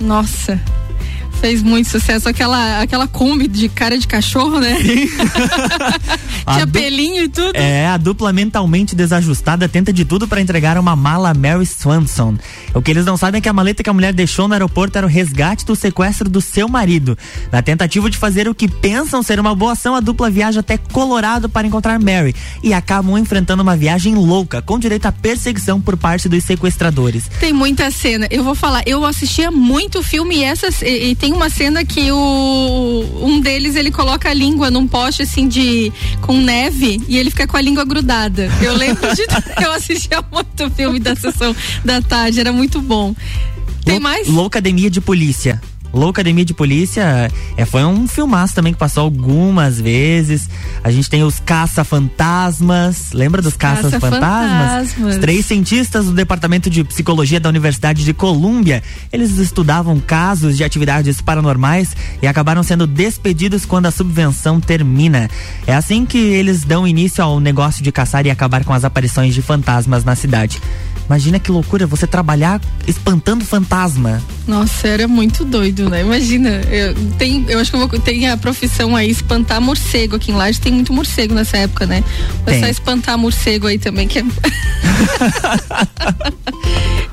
[0.00, 0.60] Nossa.
[1.40, 4.76] Fez muito sucesso aquela aquela Kombi de cara de cachorro, né?
[6.54, 7.56] Tinha pelinho e tudo.
[7.56, 12.36] É, a dupla mentalmente desajustada tenta de tudo para entregar uma mala a Mary Swanson.
[12.74, 14.96] O que eles não sabem é que a maleta que a mulher deixou no aeroporto
[14.96, 17.16] era o resgate do sequestro do seu marido.
[17.52, 20.78] Na tentativa de fazer o que pensam ser uma boa ação, a dupla viaja até
[20.78, 25.96] Colorado para encontrar Mary e acabam enfrentando uma viagem louca, com direito à perseguição por
[25.96, 27.28] parte dos sequestradores.
[27.40, 28.26] Tem muita cena.
[28.30, 32.10] Eu vou falar, eu assistia muito filme e essas e, e tem uma cena que
[32.10, 37.30] o um deles ele coloca a língua num poste assim de com neve e ele
[37.30, 38.48] fica com a língua grudada.
[38.62, 39.22] Eu lembro de
[39.62, 43.14] eu assistia muito filme da sessão da tarde, era muito bom.
[43.84, 44.28] Tem mais?
[44.28, 45.60] Loucademia de Polícia.
[45.92, 50.48] Loucademia de Polícia é, foi um filmaço também que passou algumas vezes.
[50.84, 53.12] A gente tem os caça-fantasmas.
[53.12, 54.10] Lembra dos caça-fantasmas?
[54.20, 55.14] Caça-fantasmas.
[55.14, 58.82] Os três cientistas do Departamento de Psicologia da Universidade de Colômbia.
[59.12, 65.30] Eles estudavam casos de atividades paranormais e acabaram sendo despedidos quando a subvenção termina.
[65.66, 69.34] É assim que eles dão início ao negócio de caçar e acabar com as aparições
[69.34, 70.60] de fantasmas na cidade.
[71.08, 74.22] Imagina que loucura você trabalhar espantando fantasma.
[74.46, 76.00] Nossa, era muito doido, né?
[76.00, 80.30] Imagina, eu, tem, eu acho que eu vou, tem a profissão aí, espantar morcego aqui
[80.30, 82.02] em Laje, tem muito morcego nessa época, né?
[82.60, 84.24] Só espantar morcego aí também, que é...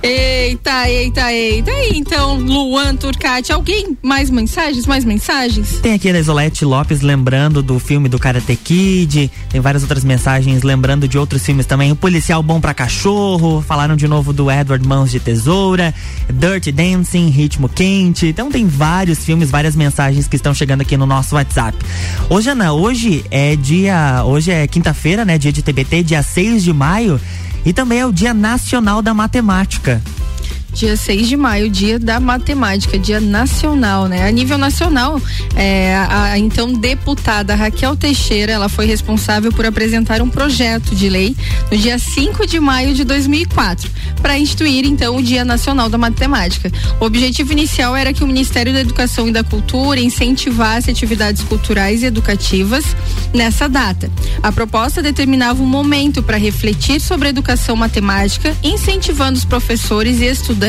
[0.01, 1.71] eita, eita, eita.
[1.71, 3.97] E então, Luan, Turcati, alguém?
[4.01, 4.86] Mais mensagens?
[4.86, 5.80] Mais mensagens?
[5.82, 10.63] Tem aqui a Isolete Lopes lembrando do filme do Karate Kid, tem várias outras mensagens
[10.63, 11.91] lembrando de outros filmes também.
[11.91, 15.93] O Policial Bom pra Cachorro, falaram de novo do Edward Mãos de Tesoura,
[16.32, 18.28] Dirty Dancing, Ritmo Quente.
[18.28, 21.78] Então tem vários filmes, várias mensagens que estão chegando aqui no nosso WhatsApp.
[22.30, 24.24] Hoje, Ana, hoje é dia.
[24.24, 25.38] Hoje é quinta-feira, né?
[25.38, 27.20] Dia de TBT, dia 6 de maio.
[27.65, 30.02] E também é o Dia Nacional da Matemática.
[30.76, 34.28] Dia 6 de maio, dia da matemática, dia nacional, né?
[34.28, 35.22] A nível nacional,
[35.56, 41.08] é, a, a então deputada Raquel Teixeira, ela foi responsável por apresentar um projeto de
[41.08, 41.34] lei
[41.72, 43.90] no dia 5 de maio de 2004,
[44.22, 46.70] para instituir então o Dia Nacional da Matemática.
[47.00, 52.04] O objetivo inicial era que o Ministério da Educação e da Cultura incentivasse atividades culturais
[52.04, 52.84] e educativas
[53.34, 54.12] nessa data.
[54.44, 60.26] A proposta determinava um momento para refletir sobre a educação matemática, incentivando os professores e
[60.26, 60.64] estudantes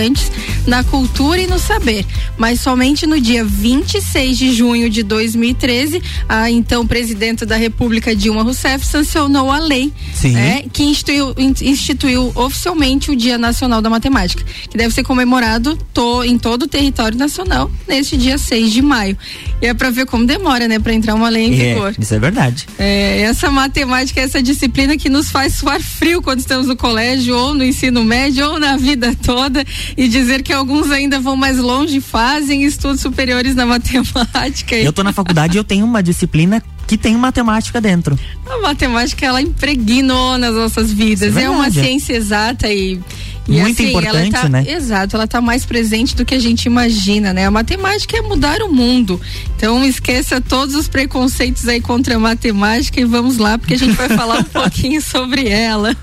[0.66, 2.04] na cultura e no saber.
[2.36, 8.42] Mas somente no dia 26 de junho de 2013, a então presidenta da República Dilma
[8.42, 9.92] Rousseff sancionou a lei
[10.34, 15.76] né, que instituiu, in- instituiu oficialmente o Dia Nacional da Matemática, que deve ser comemorado
[15.92, 19.16] to- em todo o território nacional neste dia 6 de maio.
[19.62, 21.94] E é para ver como demora, né, para entrar uma lei em vigor.
[21.96, 22.66] É, isso é verdade.
[22.78, 27.54] É, essa matemática, essa disciplina que nos faz suar frio quando estamos no colégio, ou
[27.54, 29.64] no ensino médio, ou na vida toda,
[29.96, 34.76] e dizer que alguns ainda vão mais longe, fazem estudos superiores na matemática.
[34.76, 38.18] Eu tô na faculdade e eu tenho uma disciplina que tem matemática dentro.
[38.48, 41.36] A matemática, ela impregnou nas nossas vidas.
[41.36, 43.00] É é uma ciência exata e,
[43.48, 44.64] E Muito assim, importante, ela tá, né?
[44.66, 47.46] Exato, ela está mais presente do que a gente imagina, né?
[47.46, 49.20] A matemática é mudar o mundo.
[49.56, 53.94] Então esqueça todos os preconceitos aí contra a matemática e vamos lá, porque a gente
[53.94, 55.96] vai falar um pouquinho sobre ela.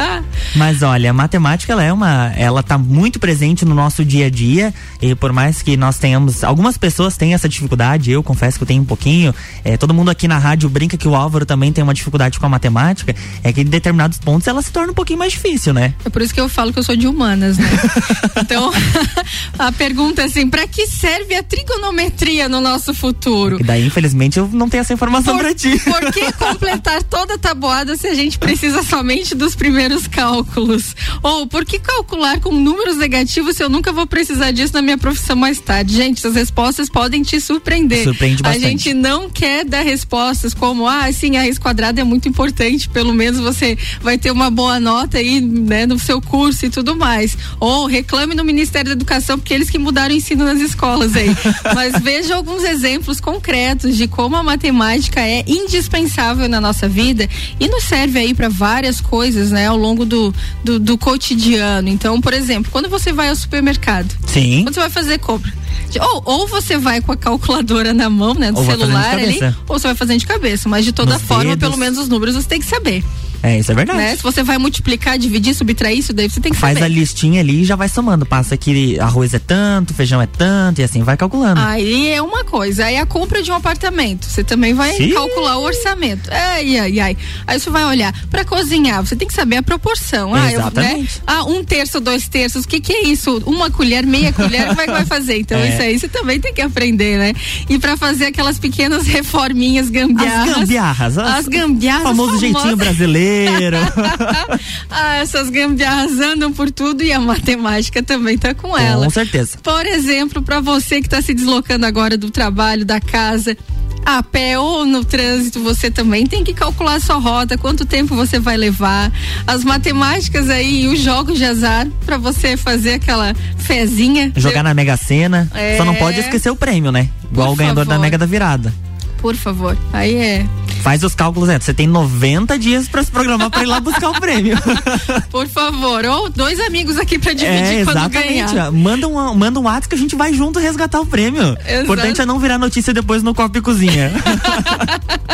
[0.54, 4.30] Mas olha, a matemática ela é uma, ela tá muito presente no nosso dia a
[4.30, 8.64] dia e por mais que nós tenhamos, algumas pessoas têm essa dificuldade, eu confesso que
[8.64, 9.34] eu tenho um pouquinho.
[9.64, 12.46] É, todo mundo aqui na rádio brinca que o Álvaro também tem uma dificuldade com
[12.46, 15.94] a matemática, é que em determinados pontos ela se torna um pouquinho mais difícil, né?
[16.04, 17.68] É por isso que eu falo que eu sou de humanas, né?
[18.42, 18.70] então,
[19.58, 23.58] a pergunta é assim, para que serve a trigonometria no nosso futuro?
[23.60, 25.78] E daí, infelizmente, eu não tenho essa informação Por, pra ti.
[25.80, 30.94] por que completar toda a tabuada se a gente precisa somente dos primeiros cálculos?
[31.22, 34.98] Ou por que calcular com números negativos se eu nunca vou precisar disso na minha
[34.98, 35.94] profissão mais tarde?
[35.94, 38.04] Gente, essas respostas podem te surpreender.
[38.04, 38.68] Surpreende a bastante.
[38.68, 43.12] gente não quer dar respostas como, ah, sim, a raiz quadrada é muito importante, pelo
[43.12, 47.36] menos você vai ter uma boa nota aí, né, no seu curso e tudo mais.
[47.58, 51.30] Ou reclame no Ministério da Educação, porque eles que mudaram o ensino nas escolas aí.
[51.74, 57.68] Mas veja alguns exemplos concretos de como a matemática é indispensável na nossa vida e
[57.68, 61.88] nos serve aí para várias coisas, né, ao longo do, do, do cotidiano.
[61.88, 64.62] Então, por exemplo, quando você vai ao supermercado, Sim.
[64.62, 65.52] quando você vai fazer compra,
[65.98, 69.78] ou, ou você vai com a calculadora na mão, né, do Ou celular ali, ou
[69.78, 71.68] você vai fazendo de cabeça, mas de toda Nos forma, dedos.
[71.68, 73.02] pelo menos os números você tem que saber.
[73.42, 73.98] É, isso é verdade.
[73.98, 74.16] Né?
[74.16, 76.84] Se você vai multiplicar, dividir, subtrair isso, daí você tem que Faz saber.
[76.84, 78.26] a listinha ali e já vai somando.
[78.26, 81.60] Passa que arroz é tanto, feijão é tanto e assim vai calculando.
[81.60, 82.84] Aí é uma coisa.
[82.86, 84.26] Aí a compra de um apartamento.
[84.26, 85.10] Você também vai Sim.
[85.10, 86.28] calcular o orçamento.
[86.30, 87.16] Ai, ai, ai.
[87.46, 88.12] Aí você vai olhar.
[88.28, 90.34] Pra cozinhar, você tem que saber a proporção.
[90.34, 90.52] Ah, eu, né?
[90.54, 91.22] Exatamente.
[91.26, 92.64] ah um terço, dois terços.
[92.64, 93.42] O que, que é isso?
[93.46, 95.38] Uma colher, meia colher, como é que vai fazer?
[95.38, 95.68] Então, É.
[95.70, 97.32] isso aí você também tem que aprender, né?
[97.68, 100.48] E pra fazer aquelas pequenas reforminhas gambiarras.
[100.50, 101.18] As gambiarras.
[101.18, 102.02] As gambiarras.
[102.02, 102.40] Famoso famosas.
[102.40, 103.29] jeitinho brasileiro.
[104.90, 109.04] ah, essas gambiarras andam por tudo e a matemática também tá com ela.
[109.04, 109.58] Com certeza.
[109.62, 113.56] Por exemplo, para você que está se deslocando agora do trabalho, da casa,
[114.04, 118.38] a pé ou no trânsito, você também tem que calcular sua rota, quanto tempo você
[118.38, 119.12] vai levar,
[119.46, 124.32] as matemáticas aí e os jogos de azar para você fazer aquela fezinha.
[124.36, 125.50] Jogar na Mega Sena.
[125.54, 125.76] É.
[125.76, 127.08] Só não pode esquecer o prêmio, né?
[127.30, 128.02] Igual Por o ganhador da favor.
[128.02, 128.72] Mega da Virada.
[129.18, 129.76] Por favor.
[129.92, 130.46] Aí é.
[130.82, 131.58] Faz os cálculos, né?
[131.58, 134.56] Você tem 90 dias pra se programar pra ir lá buscar o prêmio.
[135.30, 136.04] Por favor.
[136.04, 138.52] Ou dois amigos aqui para dividir é, quando exatamente.
[138.52, 138.72] ganhar.
[138.72, 141.56] Manda um, manda um WhatsApp que a gente vai junto resgatar o prêmio.
[141.66, 141.84] Exato.
[141.84, 144.10] Importante é não virar notícia depois no copo e cozinha.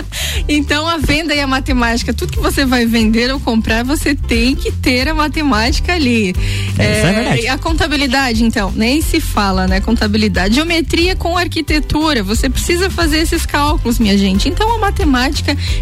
[0.49, 4.55] Então a venda e a matemática, tudo que você vai vender ou comprar, você tem
[4.55, 6.35] que ter a matemática ali.
[6.79, 7.43] É, isso é verdade.
[7.43, 9.81] e A contabilidade, então, nem se fala, né?
[9.81, 10.55] Contabilidade.
[10.55, 14.49] Geometria com arquitetura, você precisa fazer esses cálculos, minha gente.
[14.49, 15.36] Então a matemática,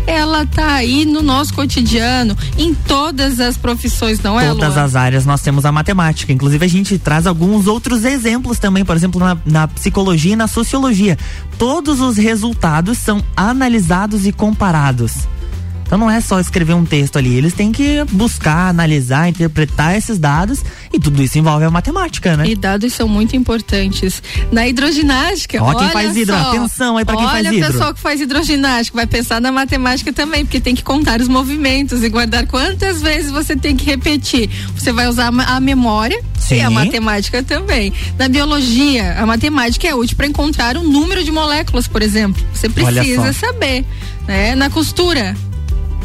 [0.07, 5.27] ela tá aí no nosso cotidiano, em todas as profissões, não é, Todas as áreas
[5.27, 6.33] nós temos a matemática.
[6.33, 10.49] Inclusive, a gente traz alguns outros exemplos também, por exemplo, na, na psicologia e na
[10.49, 11.19] sociologia.
[11.59, 15.13] Todos os resultados são analisados e comparados.
[15.95, 20.19] Então não é só escrever um texto ali, eles têm que buscar, analisar, interpretar esses
[20.19, 22.49] dados e tudo isso envolve a matemática, né?
[22.49, 24.21] E dados são muito importantes.
[24.51, 26.51] Na hidroginástica, Ó, quem olha faz hidro, só.
[26.51, 27.69] atenção aí pra quem olha faz Olha hidro.
[27.69, 31.29] o pessoal que faz hidroginástica, vai pensar na matemática também, porque tem que contar os
[31.29, 34.51] movimentos e guardar quantas vezes você tem que repetir.
[34.77, 36.57] Você vai usar a memória Sim.
[36.57, 37.93] e a matemática também.
[38.19, 42.45] Na biologia, a matemática é útil para encontrar o número de moléculas, por exemplo.
[42.53, 43.85] Você Olha precisa saber,
[44.27, 44.57] né?
[44.57, 45.37] Na costura,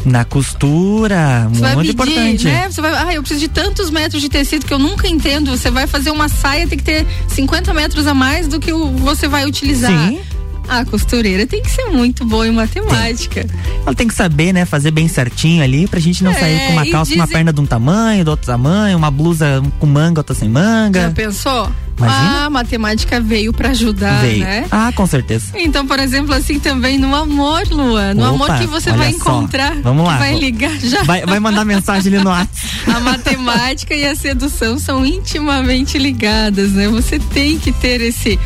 [0.04, 2.44] Na costura, você muito medir, importante.
[2.44, 2.68] né?
[2.70, 5.50] Você vai, ah, eu preciso de tantos metros de tecido que eu nunca entendo.
[5.56, 8.88] Você vai fazer uma saia, tem que ter 50 metros a mais do que o,
[8.92, 9.90] você vai utilizar.
[10.08, 10.20] Sim.
[10.68, 13.44] A costureira tem que ser muito boa em matemática.
[13.84, 16.72] Ela tem que saber, né, fazer bem certinho ali pra gente não É, sair com
[16.74, 19.86] uma calça com uma dizem- perna de um tamanho, do outro tamanho, uma blusa com
[19.86, 21.12] manga, outra sem Já manga.
[21.14, 21.68] pensou?
[22.06, 22.46] Imagina.
[22.46, 24.40] A matemática veio pra ajudar, Veio.
[24.44, 24.66] né?
[24.70, 25.46] Ah, com certeza.
[25.54, 28.14] Então, por exemplo, assim também no amor, Luan.
[28.14, 29.16] No Opa, amor que você vai só.
[29.16, 29.74] encontrar.
[29.82, 30.18] Vamos que lá.
[30.18, 31.02] Vai ligar já.
[31.02, 32.50] Vai, vai mandar mensagem ali no WhatsApp.
[32.94, 36.88] A matemática e a sedução são intimamente ligadas, né?
[36.88, 38.38] Você tem que ter esse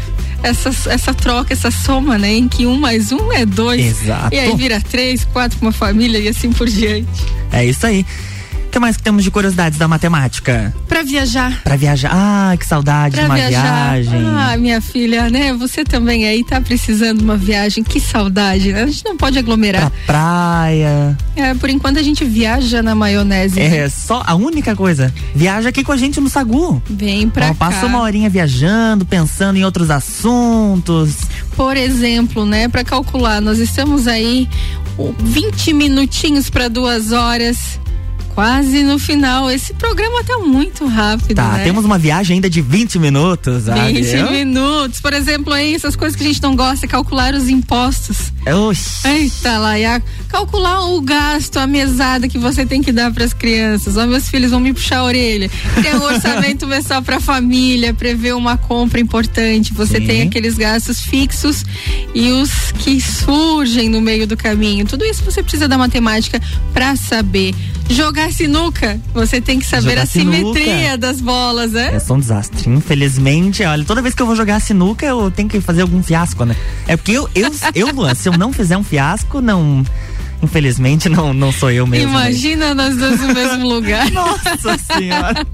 [0.43, 2.33] essa, essa troca, essa soma, né?
[2.35, 4.03] Em que um mais um é dois.
[4.03, 4.35] Exato.
[4.35, 7.09] E aí vira três, quatro com uma família e assim por diante.
[7.51, 8.05] É isso aí.
[8.75, 10.75] Que mais que temos de curiosidades da matemática?
[10.89, 11.63] Pra viajar.
[11.63, 12.11] Pra viajar.
[12.13, 13.93] Ah, que saudade Pra de uma viajar.
[14.03, 14.21] viagem.
[14.37, 15.53] Ah, minha filha, né?
[15.53, 17.85] Você também aí tá precisando de uma viagem.
[17.85, 18.83] Que saudade, né?
[18.83, 19.93] A gente não pode aglomerar.
[19.93, 21.17] Pra praia.
[21.37, 23.61] É, por enquanto a gente viaja na maionese.
[23.61, 25.15] É só a única coisa.
[25.37, 26.83] Viaja aqui com a gente no Sagu.
[26.91, 27.55] Vem pra Ó, cá.
[27.55, 31.15] Passa uma horinha viajando, pensando em outros assuntos.
[31.55, 34.49] Por exemplo, né, para calcular, nós estamos aí
[34.99, 37.79] o 20 minutinhos para duas horas.
[38.35, 39.51] Quase no final.
[39.51, 41.65] Esse programa tá muito rápido, Tá, né?
[41.65, 43.69] temos uma viagem ainda de 20 minutos.
[43.69, 44.31] ah, 20 viu?
[44.31, 45.01] minutos.
[45.01, 48.33] Por exemplo, aí, essas coisas que a gente não gosta, é calcular os impostos.
[48.69, 49.07] Oxi.
[49.09, 53.25] Eita lá, e a- calcular o gasto, a mesada que você tem que dar para
[53.25, 53.97] as crianças.
[53.97, 55.51] Ó, meus filhos vão me puxar a orelha.
[55.81, 59.73] Tem um orçamento mensal para a família, prever uma compra importante.
[59.75, 60.07] Você Sim.
[60.07, 61.65] tem aqueles gastos fixos
[62.15, 64.85] e os que surgem no meio do caminho.
[64.87, 66.41] Tudo isso você precisa da matemática
[66.73, 67.55] para saber.
[67.91, 70.99] Jogar sinuca, você tem que saber Jogar a simetria sinuca.
[70.99, 71.95] das bolas, né?
[71.95, 72.69] É só um desastre.
[72.71, 76.45] Infelizmente, olha, toda vez que eu vou jogar sinuca, eu tenho que fazer algum fiasco,
[76.45, 76.57] né?
[76.89, 79.85] É porque eu, eu, eu Luan, se eu não fizer um fiasco, não.
[80.43, 82.07] Infelizmente, não, não sou eu mesmo.
[82.13, 82.19] né?
[82.21, 84.11] Imagina nós dois no mesmo lugar.
[84.11, 85.47] Nossa senhora.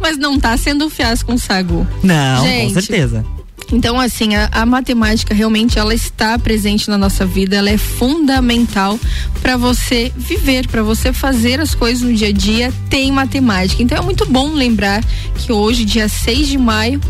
[0.00, 1.86] Mas não tá sendo um fiasco com o Sagu.
[2.02, 3.24] Não, Gente, com certeza.
[3.72, 8.98] Então, assim, a, a matemática realmente ela está presente na nossa vida, ela é fundamental
[9.42, 13.82] para você viver, para você fazer as coisas no dia a dia, tem matemática.
[13.82, 15.04] Então é muito bom lembrar
[15.36, 17.00] que hoje, dia 6 de maio,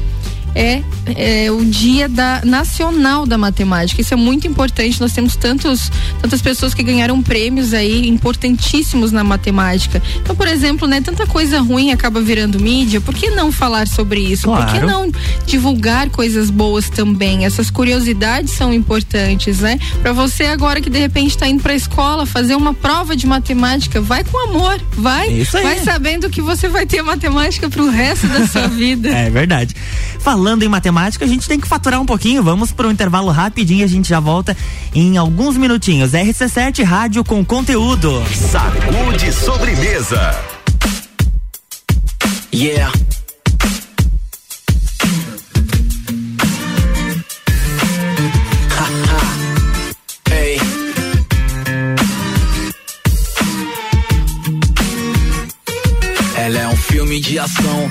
[0.57, 0.82] é,
[1.14, 4.00] é o dia da nacional da matemática.
[4.00, 4.98] Isso é muito importante.
[5.00, 5.92] Nós temos tantos,
[6.22, 10.02] tantas pessoas que ganharam prêmios aí importantíssimos na matemática.
[10.22, 13.02] Então, por exemplo, né, tanta coisa ruim acaba virando mídia.
[13.02, 14.46] Por que não falar sobre isso?
[14.48, 14.86] Por que Claro.
[14.86, 15.12] não
[15.46, 17.44] divulgar coisas boas também?
[17.44, 19.78] Essas curiosidades são importantes, né?
[20.00, 23.26] Para você agora que de repente está indo para a escola fazer uma prova de
[23.26, 25.62] matemática, vai com amor, vai, Isso aí.
[25.64, 29.11] vai sabendo que você vai ter matemática pro resto da sua vida.
[29.11, 29.74] É verdade.
[30.20, 32.42] Falando em matemática, a gente tem que faturar um pouquinho.
[32.42, 34.57] Vamos para um intervalo rapidinho, a gente já volta
[34.94, 36.12] em alguns minutinhos.
[36.12, 38.22] RC7 Rádio com conteúdo.
[38.32, 40.38] Sacude sobremesa.
[42.55, 42.92] Yeah.
[56.36, 57.90] Ela é um filme de ação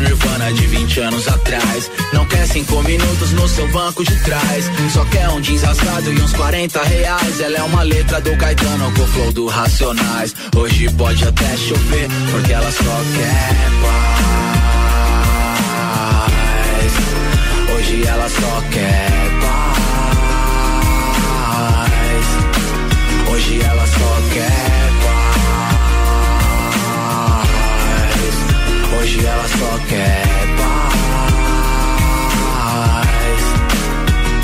[0.01, 1.91] Nirvana de 20 anos atrás.
[2.13, 4.65] Não quer cinco minutos no seu banco de trás.
[4.93, 7.39] Só quer um jeans rasgado e uns 40 reais.
[7.39, 10.35] Ela é uma letra do Caetano com flow do Racionais.
[10.55, 14.21] Hoje pode até chover, porque ela só quer paz.
[17.75, 19.61] Hoje ela só quer paz.
[23.31, 24.80] Hoje ela só quer
[29.01, 30.21] Hoje ela só quer
[30.57, 30.90] paz.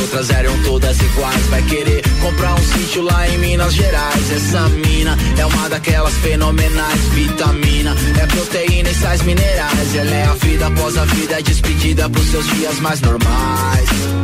[0.00, 1.46] outras eram todas iguais.
[1.46, 4.30] Vai querer comprar um sítio lá em Minas Gerais.
[4.30, 7.00] Essa mina é uma daquelas fenomenais.
[7.12, 9.94] Vitamina é proteína e sais minerais.
[9.94, 14.23] Ela é a vida após a vida, é despedida pros seus dias mais normais.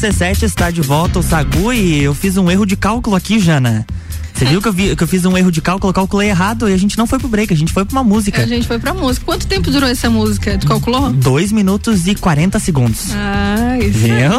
[0.00, 3.86] 17 está de volta o Sagu e eu fiz um erro de cálculo aqui, Jana.
[4.32, 6.72] Você viu que eu, vi, que eu fiz um erro de cálculo, calculei errado e
[6.72, 8.40] a gente não foi pro break, a gente foi pra uma música.
[8.40, 9.26] A gente foi pra música.
[9.26, 10.56] Quanto tempo durou essa música?
[10.56, 11.12] Tu calculou?
[11.12, 13.08] Dois minutos e 40 segundos.
[13.14, 13.98] Ah, isso.
[13.98, 14.30] Viu?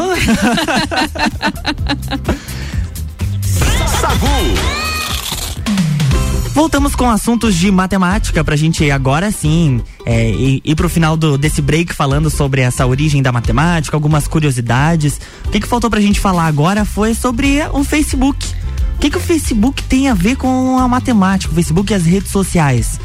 [4.01, 4.81] Sagu!
[6.55, 11.37] Voltamos com assuntos de matemática pra gente agora sim é, ir, ir pro final do,
[11.37, 15.19] desse break falando sobre essa origem da matemática, algumas curiosidades.
[15.45, 18.47] O que, que faltou pra gente falar agora foi sobre o Facebook.
[18.95, 22.05] O que, que o Facebook tem a ver com a matemática, o Facebook e as
[22.05, 22.99] redes sociais?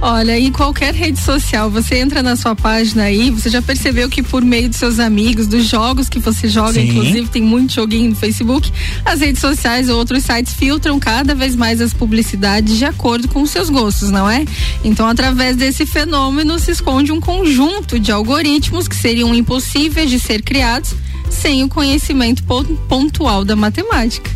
[0.00, 4.22] Olha, em qualquer rede social, você entra na sua página aí, você já percebeu que
[4.22, 6.88] por meio dos seus amigos, dos jogos que você joga, Sim.
[6.88, 8.72] inclusive tem muito joguinho no Facebook,
[9.04, 13.42] as redes sociais ou outros sites filtram cada vez mais as publicidades de acordo com
[13.42, 14.44] os seus gostos, não é?
[14.84, 20.42] Então, através desse fenômeno se esconde um conjunto de algoritmos que seriam impossíveis de ser
[20.42, 20.94] criados
[21.28, 24.30] sem o conhecimento pon- pontual da matemática.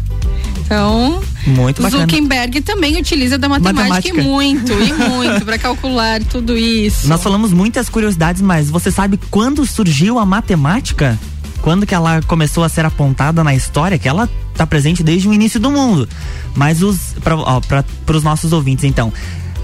[0.64, 2.02] Então, Muito bacana.
[2.02, 4.20] Zuckerberg também utiliza da matemática, Matemática.
[4.20, 7.08] e muito, e muito, para calcular tudo isso.
[7.08, 11.18] Nós falamos muitas curiosidades, mas você sabe quando surgiu a matemática?
[11.60, 13.98] Quando que ela começou a ser apontada na história?
[13.98, 16.08] Que ela está presente desde o início do mundo.
[16.56, 19.12] Mas os para os nossos ouvintes, então,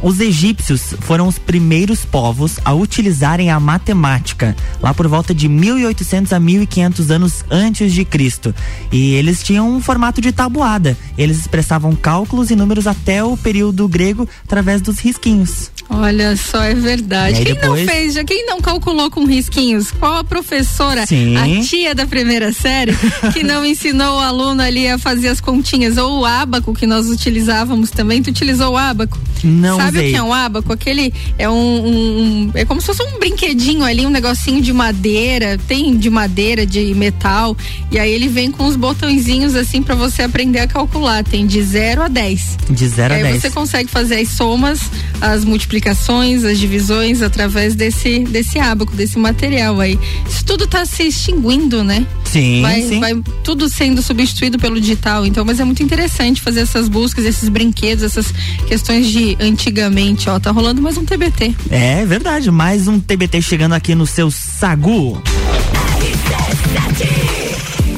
[0.03, 6.33] os egípcios foram os primeiros povos a utilizarem a matemática, lá por volta de 1800
[6.33, 8.55] a 1500 anos antes de Cristo.
[8.93, 10.97] E eles tinham um formato de tabuada.
[11.17, 15.71] Eles expressavam cálculos e números até o período grego através dos risquinhos.
[15.91, 17.37] Olha só, é verdade.
[17.37, 19.91] Quem depois- não fez, já quem não calculou com risquinhos?
[19.91, 21.35] Qual a professora, Sim.
[21.37, 22.95] a tia da primeira série,
[23.33, 25.97] que não ensinou o aluno ali a fazer as continhas?
[25.97, 28.23] Ou o ábaco que nós utilizávamos também.
[28.23, 29.19] Tu utilizou o ábaco?
[29.43, 30.09] Não Sabe usei.
[30.09, 30.73] o que é um ábaco?
[30.73, 35.59] Aquele é um, um- é como se fosse um brinquedinho ali, um negocinho de madeira,
[35.69, 37.57] tem de madeira, de metal,
[37.91, 41.63] e aí ele vem com os botõezinhos assim pra você aprender a calcular, tem de
[41.63, 42.59] 0 a 10.
[42.71, 43.43] De 0 a aí 10.
[43.43, 44.81] você consegue fazer as somas,
[45.21, 49.99] as multiplicações, as divisões através desse desse ábaco, desse material aí.
[50.29, 52.07] Isso tudo tá se extinguindo, né?
[52.25, 53.01] Sim, vai, sim.
[53.01, 57.49] vai tudo sendo substituído pelo digital, então, mas é muito interessante fazer essas buscas, esses
[57.49, 58.33] brinquedos, essas
[58.67, 59.37] questões de
[59.79, 61.55] antigamente, ó, tá rolando mais um TBT.
[61.71, 65.23] É verdade, mais um TBT chegando aqui no seu Sagu.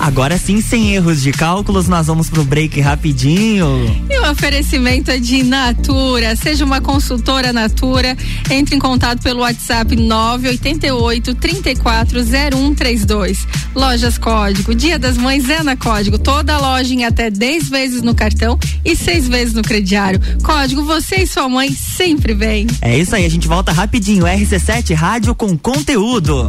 [0.00, 3.66] Agora sim, sem erros de cálculos, nós vamos pro break rapidinho.
[4.08, 6.34] E o oferecimento é de Natura.
[6.36, 8.16] Seja uma consultora Natura.
[8.50, 13.46] Entre em contato pelo WhatsApp 988 340132.
[13.74, 14.74] Lojas Código.
[14.74, 16.18] Dia das Mães é na Código.
[16.18, 20.18] Toda loja em até 10 vezes no cartão e 6 vezes no crediário.
[20.42, 22.66] Código, você e sua mãe sempre bem.
[22.80, 24.24] É isso aí, a gente volta rapidinho.
[24.24, 26.48] RC7 Rádio com conteúdo.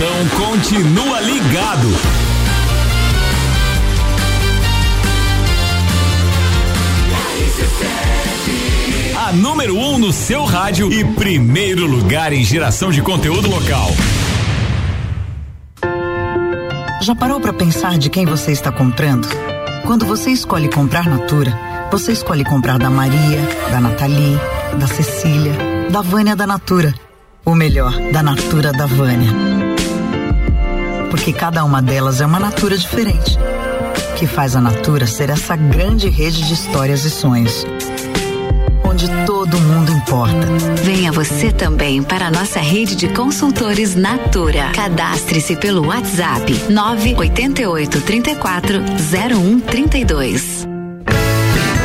[0.00, 1.88] Então continua ligado.
[9.18, 13.90] A número 1 um no seu rádio e primeiro lugar em geração de conteúdo local.
[17.02, 19.28] Já parou para pensar de quem você está comprando?
[19.84, 21.52] Quando você escolhe comprar Natura,
[21.92, 24.40] você escolhe comprar da Maria, da Nathalie,
[24.78, 25.52] da Cecília,
[25.90, 26.94] da Vânia da Natura.
[27.44, 29.69] Ou melhor, da Natura da Vânia.
[31.10, 33.36] Porque cada uma delas é uma Natura diferente.
[34.16, 37.66] Que faz a Natura ser essa grande rede de histórias e sonhos.
[38.84, 40.46] Onde todo mundo importa.
[40.82, 44.70] Venha você também para a nossa rede de consultores Natura.
[44.74, 48.78] Cadastre-se pelo WhatsApp 988 34
[49.10, 50.68] 0132.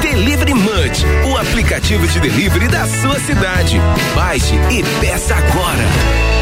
[0.01, 3.77] Delivery Munch, o aplicativo de delivery da sua cidade.
[4.15, 6.34] Baixe e peça agora.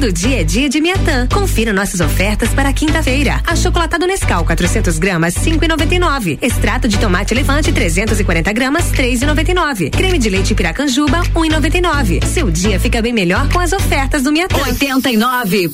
[0.00, 1.28] Todo dia é dia de Miatã.
[1.30, 3.42] Confira nossas ofertas para quinta-feira.
[3.46, 6.38] Achocolatado Nescau 400 gramas 5,99.
[6.40, 9.90] Extrato de tomate elefante 340 gramas 3,99.
[9.90, 12.24] Creme de leite Piracanjuba 1,99.
[12.24, 14.56] Seu dia fica bem melhor com as ofertas do Miatã.
[14.56, 15.68] 89.9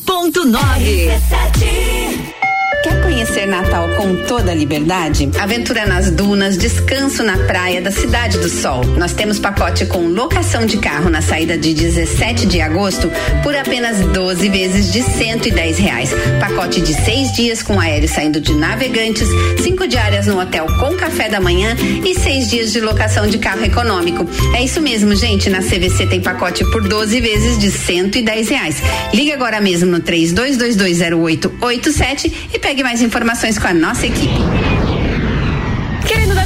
[2.83, 5.29] Quer conhecer Natal com toda a liberdade?
[5.39, 8.85] Aventura nas dunas, descanso na praia da Cidade do Sol.
[8.97, 13.11] Nós temos pacote com locação de carro na saída de 17 de agosto
[13.43, 16.11] por apenas 12 vezes de 110 reais.
[16.39, 19.29] Pacote de seis dias com aéreo saindo de navegantes,
[19.63, 23.65] cinco diárias no hotel com café da manhã e seis dias de locação de carro
[23.65, 24.25] econômico.
[24.55, 25.51] É isso mesmo, gente.
[25.51, 28.77] Na CVC tem pacote por 12 vezes de 110 reais.
[29.13, 34.41] Ligue agora mesmo no 32220887 e pegue mais informações com a nossa equipe.
[36.05, 36.46] Querendo dar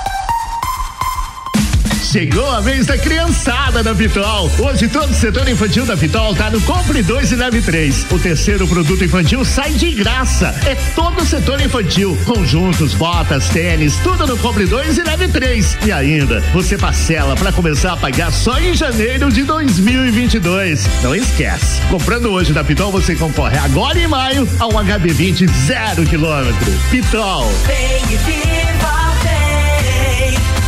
[2.11, 4.51] Chegou a vez da criançada da Pitol.
[4.59, 8.07] Hoje todo o setor infantil da Pitol tá no Compre 2 e Leve 3.
[8.11, 10.53] O terceiro produto infantil sai de graça.
[10.65, 12.17] É todo o setor infantil.
[12.25, 15.77] Conjuntos, botas, tênis, tudo no Compre 2 e Leve 3.
[15.85, 20.89] E ainda, você parcela para começar a pagar só em janeiro de 2022.
[21.01, 21.79] Não esquece.
[21.83, 26.73] Comprando hoje da Pitol, você concorre agora em maio a um HB20 zero quilômetro.
[26.89, 27.49] Pitol.
[27.65, 30.60] Vem e viva, vem.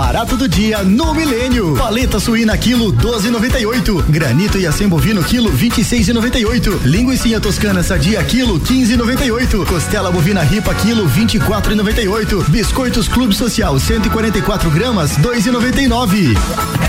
[0.00, 1.76] Barato do dia no Milênio.
[1.76, 4.02] Paleta suína quilo 12,98.
[4.08, 6.86] Granito e acém bovino quilo 26,98.
[6.86, 9.66] Linguiça toscana sadia quilo 15,98.
[9.66, 12.48] Costela bovina ripa quilo 24,98.
[12.48, 16.34] Biscoitos Clube Social 144 gramas 2,99.
[16.34, 16.38] É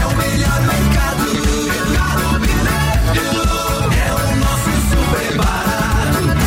[0.05, 1.01] o melhor mercado.
[3.93, 4.07] É.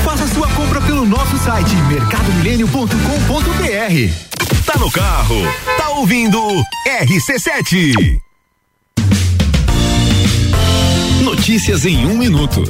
[0.02, 4.33] Faça sua compra pelo nosso site mercadomilênio.com.br.
[4.74, 5.36] Tá no carro,
[5.78, 6.36] tá ouvindo
[6.84, 8.20] RC7.
[11.22, 12.64] Notícias em um minuto.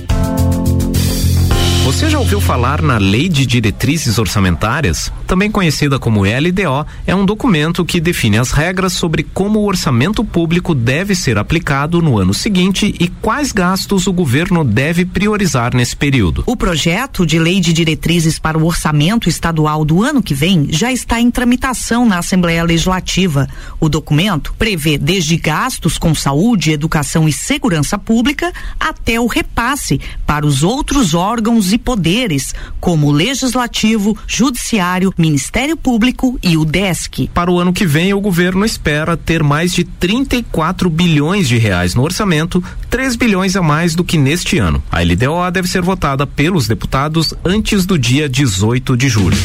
[1.84, 5.12] Você já ouviu falar na Lei de Diretrizes Orçamentárias?
[5.26, 10.24] Também conhecida como LDO, é um documento que define as regras sobre como o orçamento
[10.24, 15.94] público deve ser aplicado no ano seguinte e quais gastos o governo deve priorizar nesse
[15.94, 16.42] período.
[16.46, 20.90] O projeto de lei de diretrizes para o orçamento estadual do ano que vem já
[20.90, 23.46] está em tramitação na Assembleia Legislativa.
[23.78, 30.46] O documento prevê desde gastos com saúde, educação e segurança pública até o repasse para
[30.46, 37.28] os outros órgãos e poderes, como o Legislativo, Judiciário, Ministério Público e o DESC.
[37.34, 41.94] Para o ano que vem, o governo espera ter mais de 34 bilhões de reais
[41.94, 44.82] no orçamento, 3 bilhões a mais do que neste ano.
[44.90, 49.38] A LDO deve ser votada pelos deputados antes do dia 18 de julho.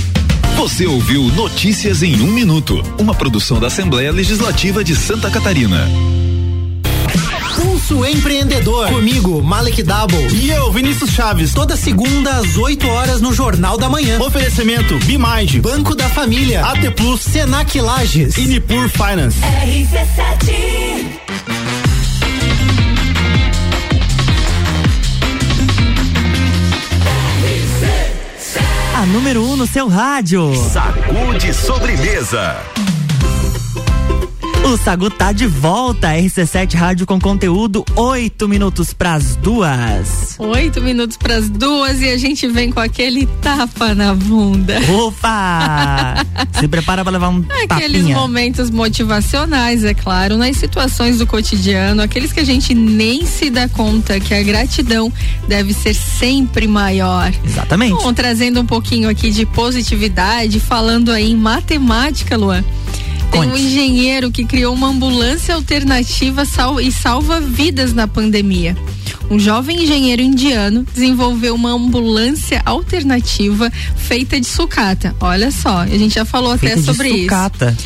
[0.55, 5.88] Você ouviu Notícias em um minuto, uma produção da Assembleia Legislativa de Santa Catarina.
[7.80, 8.89] Pulso Empreendedor.
[8.89, 10.27] Comigo, Malek Double.
[10.34, 11.53] E eu, Vinícius Chaves.
[11.53, 14.19] Toda segunda às 8 horas no Jornal da Manhã.
[14.19, 19.39] Oferecimento Bimage, Banco da Família, AT Plus, Senac Lages e Nipur Finance.
[19.39, 21.09] RC7.
[28.95, 30.53] A número 1 um no seu rádio.
[30.69, 32.57] Sacude sobremesa.
[34.64, 40.36] O Sagu tá de volta, RC7 Rádio com conteúdo, oito minutos pras duas.
[40.38, 44.78] Oito minutos pras duas e a gente vem com aquele tapa na bunda.
[44.91, 46.16] Opa!
[46.60, 48.16] Se prepara para levar um Aqueles tapinha.
[48.16, 53.68] momentos motivacionais, é claro, nas situações do cotidiano, aqueles que a gente nem se dá
[53.68, 55.12] conta que a gratidão
[55.47, 57.32] deve ser sempre maior.
[57.43, 57.93] Exatamente.
[57.93, 62.64] Bom, trazendo um pouquinho aqui de positividade, falando aí em matemática, Luan.
[63.32, 68.75] Tem um engenheiro que criou uma ambulância alternativa sal- e salva vidas na pandemia.
[69.30, 75.15] Um jovem engenheiro indiano desenvolveu uma ambulância alternativa feita de sucata.
[75.19, 77.77] Olha só, a gente já falou Feita até sobre isso sucata.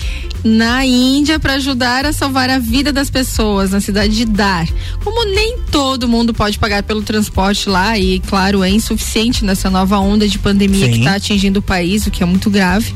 [0.44, 4.68] Na Índia para ajudar a salvar a vida das pessoas na cidade de Dar.
[5.04, 10.00] Como nem todo mundo pode pagar pelo transporte lá e, claro, é insuficiente nessa nova
[10.00, 10.92] onda de pandemia Sim.
[10.92, 12.94] que está atingindo o país, o que é muito grave.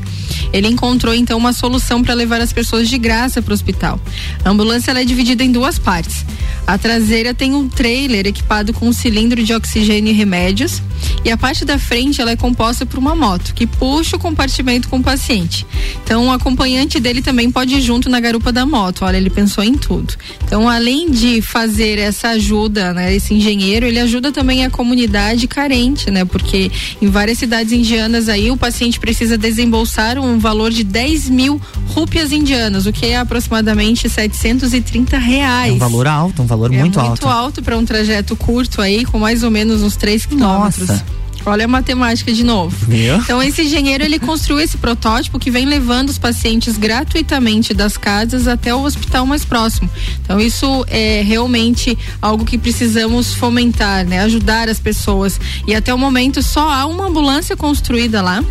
[0.52, 4.00] ele encontrou então uma solução para levar as pessoas de graça para o hospital.
[4.44, 6.24] A ambulância é dividida em duas partes.
[6.66, 10.82] A traseira tem um trailer equipado com um cilindro de oxigênio e remédios
[11.24, 14.88] e a parte da frente ela é composta por uma moto que puxa o compartimento
[14.88, 15.66] com o paciente.
[16.04, 19.04] Então o acompanhante dele também pode ir junto na garupa da moto.
[19.04, 20.14] Olha, ele pensou em tudo.
[20.44, 26.10] Então além de fazer essa ajuda, né, esse engenheiro, ele ajuda também a comunidade carente,
[26.10, 26.24] né?
[26.24, 26.70] Porque
[27.02, 32.32] em várias cidades indianas aí o paciente precisa desembolsar um valor de 10 mil rúpias
[32.32, 35.72] indianas, o que é aproximadamente 730 reais.
[35.72, 37.28] É um valor alto, um valor é muito, muito alto.
[37.28, 40.88] alto para um trajeto curto aí, com mais ou menos uns 3 quilômetros.
[40.88, 41.04] Nossa.
[41.48, 42.76] Olha a matemática de novo.
[43.24, 48.46] Então esse engenheiro ele construiu esse protótipo que vem levando os pacientes gratuitamente das casas
[48.46, 49.90] até o hospital mais próximo.
[50.22, 54.20] Então isso é realmente algo que precisamos fomentar, né?
[54.20, 55.40] Ajudar as pessoas.
[55.66, 58.44] E até o momento só há uma ambulância construída lá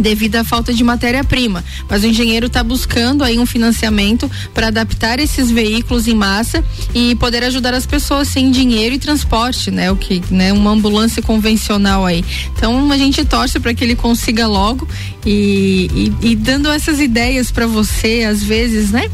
[0.00, 1.64] devido à falta de matéria-prima.
[1.88, 7.14] Mas o engenheiro está buscando aí um financiamento para adaptar esses veículos em massa e
[7.16, 9.90] poder ajudar as pessoas sem dinheiro e transporte, né?
[9.90, 10.52] O que, né?
[10.52, 12.24] Uma ambulância convencional aí.
[12.56, 14.88] Então a gente torce para que ele consiga logo
[15.24, 19.10] e, e, e dando essas ideias para você, às vezes, né?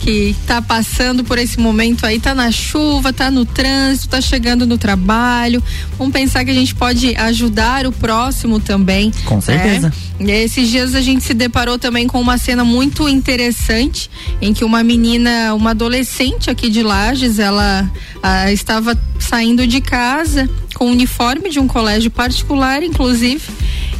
[0.00, 4.66] Que tá passando por esse momento aí, tá na chuva, tá no trânsito, tá chegando
[4.66, 5.62] no trabalho.
[5.98, 9.12] Vamos pensar que a gente pode ajudar o próximo também.
[9.24, 9.92] Com certeza.
[10.20, 10.26] Né?
[10.28, 14.64] E esses dias a gente se deparou também com uma cena muito interessante em que
[14.64, 17.90] uma menina, uma adolescente aqui de Lages, ela
[18.22, 23.42] ah, estava saindo de casa com o uniforme de um colégio particular, inclusive.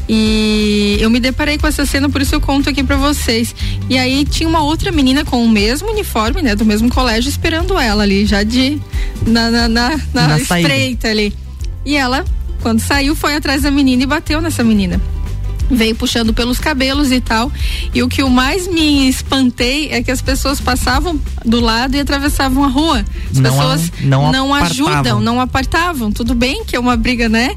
[0.08, 3.54] E eu me deparei com essa cena, por isso eu conto aqui para vocês.
[3.88, 7.78] E aí tinha uma outra menina com o mesmo uniforme, né, do mesmo colégio, esperando
[7.78, 8.80] ela ali, já de
[9.26, 11.34] na, na, na, na Na estreita ali.
[11.84, 12.24] E ela,
[12.62, 15.00] quando saiu, foi atrás da menina e bateu nessa menina
[15.70, 17.50] veio puxando pelos cabelos e tal.
[17.94, 22.00] E o que eu mais me espantei é que as pessoas passavam do lado e
[22.00, 23.04] atravessavam a rua.
[23.30, 24.86] As Não pessoas a- não não apartavam.
[24.88, 26.12] ajudam, não apartavam.
[26.12, 27.54] Tudo bem que é uma briga, né?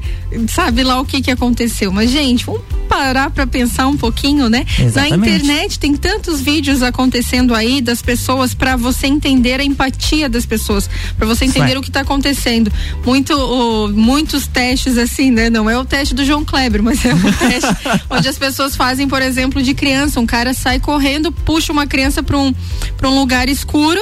[0.48, 1.92] Sabe lá o que que aconteceu.
[1.92, 4.66] Mas, gente, vamos parar pra pensar um pouquinho, né?
[4.76, 5.16] Exatamente.
[5.16, 10.44] Na internet tem tantos vídeos acontecendo aí das pessoas pra você entender a empatia das
[10.44, 11.78] pessoas, pra você entender é.
[11.78, 12.70] o que tá acontecendo.
[13.06, 15.48] Muito, o- muitos testes assim, né?
[15.48, 17.68] Não é o teste do João Kleber, mas é um teste
[18.10, 20.18] onde as pessoas fazem, por exemplo, de criança.
[20.18, 22.52] Um cara sai correndo, puxa uma criança pra um,
[22.96, 24.00] pra um lugar escuro.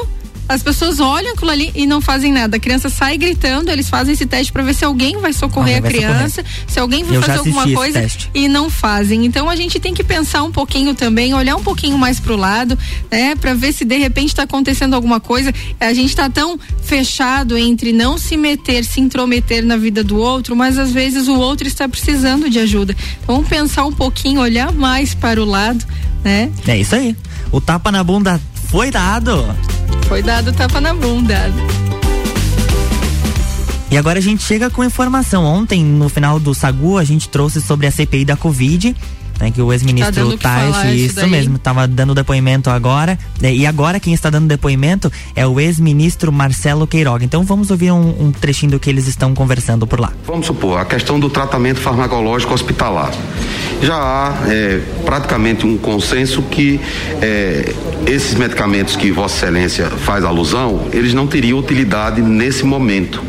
[0.49, 2.57] As pessoas olham aquilo ali e não fazem nada.
[2.57, 5.79] A criança sai gritando, eles fazem esse teste pra ver se alguém vai socorrer Alguém
[5.79, 6.17] a vai socorrer.
[6.17, 9.27] criança, se alguém vai Eu fazer alguma coisa e não fazem.
[9.27, 12.79] Então a gente tem que pensar um pouquinho também, olhar um pouquinho mais pro lado,
[13.11, 15.53] né, Pra ver se de repente tá acontecendo alguma coisa.
[15.79, 20.57] A gente tá tão fechado entre não se meter, se intrometer na vida do outro,
[20.57, 22.97] mas às vezes o outro está precisando de ajuda.
[23.23, 25.85] Então vamos pensar um pouquinho, olhar mais para o lado,
[26.25, 26.51] né?
[26.67, 27.15] É isso aí.
[27.53, 28.41] O tapa na bunda
[28.71, 29.45] foi dado.
[30.09, 31.37] Foi dado tapa na bunda.
[33.91, 35.45] E agora a gente chega com informação.
[35.45, 38.97] Ontem, no final do Sagu, a gente trouxe sobre a CPI da Covid.
[39.41, 41.31] Né, que o Tá ex-ministro falar Tais, isso isso daí.
[41.31, 43.19] mesmo, estava dando depoimento agora.
[43.41, 47.25] né, e agora quem está dando depoimento é o ex-ministro Marcelo Queiroga.
[47.25, 50.13] Então vamos ouvir um, um trechinho do que eles estão conversando por lá.
[50.27, 53.13] Vamos supor, a questão do tratamento farmacológico hospitalar.
[53.83, 56.81] Já há é, praticamente um consenso que
[57.23, 57.73] é,
[58.07, 63.23] esses medicamentos que Vossa Excelência faz alusão, eles não teriam utilidade nesse momento.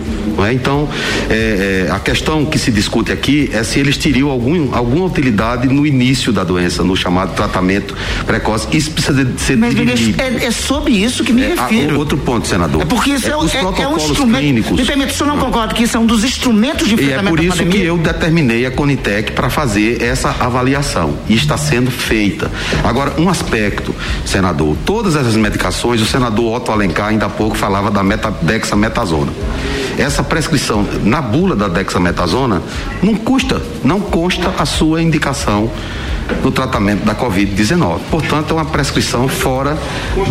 [0.47, 0.53] é?
[0.53, 0.87] Então,
[1.29, 5.67] é, é, a questão que se discute aqui é se eles teriam algum, alguma utilidade
[5.67, 5.98] no início
[6.31, 7.95] da doença, no chamado tratamento
[8.25, 8.67] precoce.
[8.71, 10.21] Isso precisa de ser Mas dirigido.
[10.21, 11.97] é, é sobre isso que me É, ah, refiro.
[11.97, 12.81] outro ponto, senador.
[12.81, 14.39] É porque isso é, os é- é um instrumento.
[14.41, 14.71] clínicos.
[14.79, 17.01] Me permite, o senhor não concorda que isso é um dos instrumentos de E é
[17.03, 21.17] enfrentamento por isso que eu determinei a Conitec para fazer essa avaliação.
[21.27, 22.51] E está sendo feita.
[22.83, 23.93] Agora, um aspecto,
[24.25, 29.31] senador, todas essas medicações, o senador Otto Alencar ainda há pouco falava da meta, dexametasona.
[29.97, 32.61] Essa prescrição na bula da dexametasona
[33.03, 35.69] não custa, não consta a sua indicação
[36.43, 37.99] no tratamento da Covid-19.
[38.09, 39.77] Portanto, é uma prescrição fora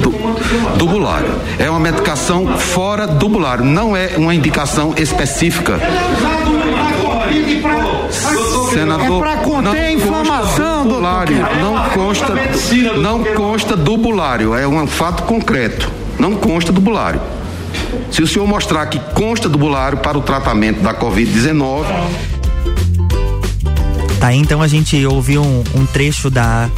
[0.01, 0.11] do,
[0.77, 1.31] do bulário.
[1.59, 5.79] É uma medicação fora do bulário, não é uma indicação específica.
[8.73, 12.35] Senador, É pra conter não a inflamação, consta do bulário, não consta,
[12.97, 17.21] não consta do bulário, é um fato concreto, não consta do bulário.
[18.11, 21.85] Se o senhor mostrar que consta do bulário para o tratamento da Covid-19,
[24.21, 26.69] Tá, então a gente ouviu um, um trecho da,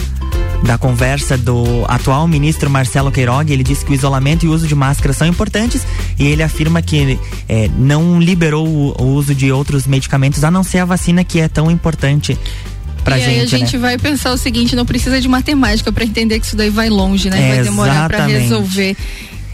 [0.62, 3.52] da conversa do atual ministro Marcelo Queiroga.
[3.52, 5.86] Ele disse que o isolamento e o uso de máscara são importantes
[6.18, 7.18] e ele afirma que
[7.48, 11.40] eh, não liberou o, o uso de outros medicamentos, a não ser a vacina que
[11.40, 12.38] é tão importante
[13.02, 13.30] pra e gente.
[13.30, 13.80] aí a gente né?
[13.80, 17.30] vai pensar o seguinte, não precisa de matemática pra entender que isso daí vai longe,
[17.30, 17.42] né?
[17.42, 18.42] É, vai demorar pra exatamente.
[18.42, 18.96] resolver.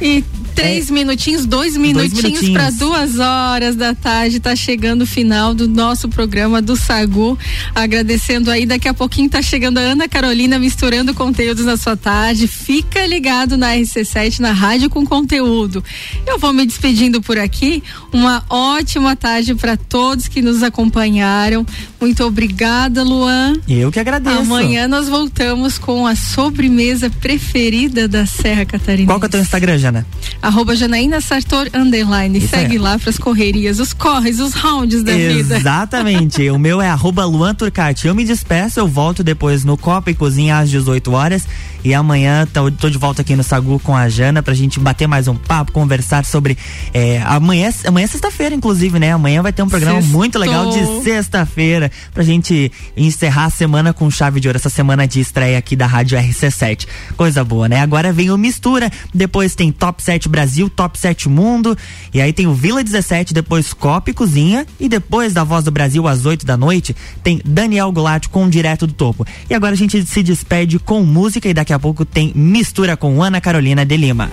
[0.00, 0.24] E
[0.56, 2.52] três minutinhos, dois minutinhos minutinhos.
[2.52, 7.38] para duas horas da tarde, tá chegando o final do nosso programa do Sagu.
[7.74, 12.48] Agradecendo aí, daqui a pouquinho tá chegando a Ana Carolina misturando conteúdos na sua tarde.
[12.48, 15.84] Fica ligado na RC7, na rádio com conteúdo.
[16.26, 17.82] Eu vou me despedindo por aqui.
[18.10, 21.66] Uma ótima tarde para todos que nos acompanharam.
[22.00, 23.54] Muito obrigada, Luan.
[23.68, 24.38] Eu que agradeço.
[24.38, 29.06] Amanhã nós voltamos com a sobremesa preferida da Serra Catarina.
[29.06, 30.06] Qual que é o teu Instagram, Jana?
[30.46, 32.38] Arroba Janaína Sartor Underline.
[32.38, 32.80] Isso Segue é.
[32.80, 35.56] lá pras correrias, os corres, os rounds da vida.
[35.56, 36.48] Exatamente.
[36.50, 38.06] o meu é arroba Luan Turcati.
[38.06, 41.48] Eu me despeço, eu volto depois no Copa e Cozinha às 18 horas.
[41.86, 45.06] E amanhã tô, tô de volta aqui no Sagu com a Jana pra gente bater
[45.06, 46.58] mais um papo, conversar sobre.
[46.92, 49.12] é, amanhã, amanhã é sexta-feira, inclusive, né?
[49.12, 50.18] Amanhã vai ter um programa Sextou.
[50.18, 55.06] muito legal de sexta-feira pra gente encerrar a semana com chave de ouro, essa semana
[55.06, 56.88] de estreia aqui da Rádio RC7.
[57.16, 57.78] Coisa boa, né?
[57.78, 61.78] Agora vem o Mistura, depois tem Top 7 Brasil, Top 7 Mundo,
[62.12, 65.70] e aí tem o Vila 17, depois Copa e Cozinha, e depois da Voz do
[65.70, 69.24] Brasil às 8 da noite, tem Daniel Goulart com o Direto do Topo.
[69.48, 73.22] E agora a gente se despede com música e daqui a pouco tem Mistura com
[73.22, 74.30] Ana Carolina de Lima.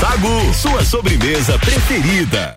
[0.00, 2.54] Sagu, sua sobremesa preferida.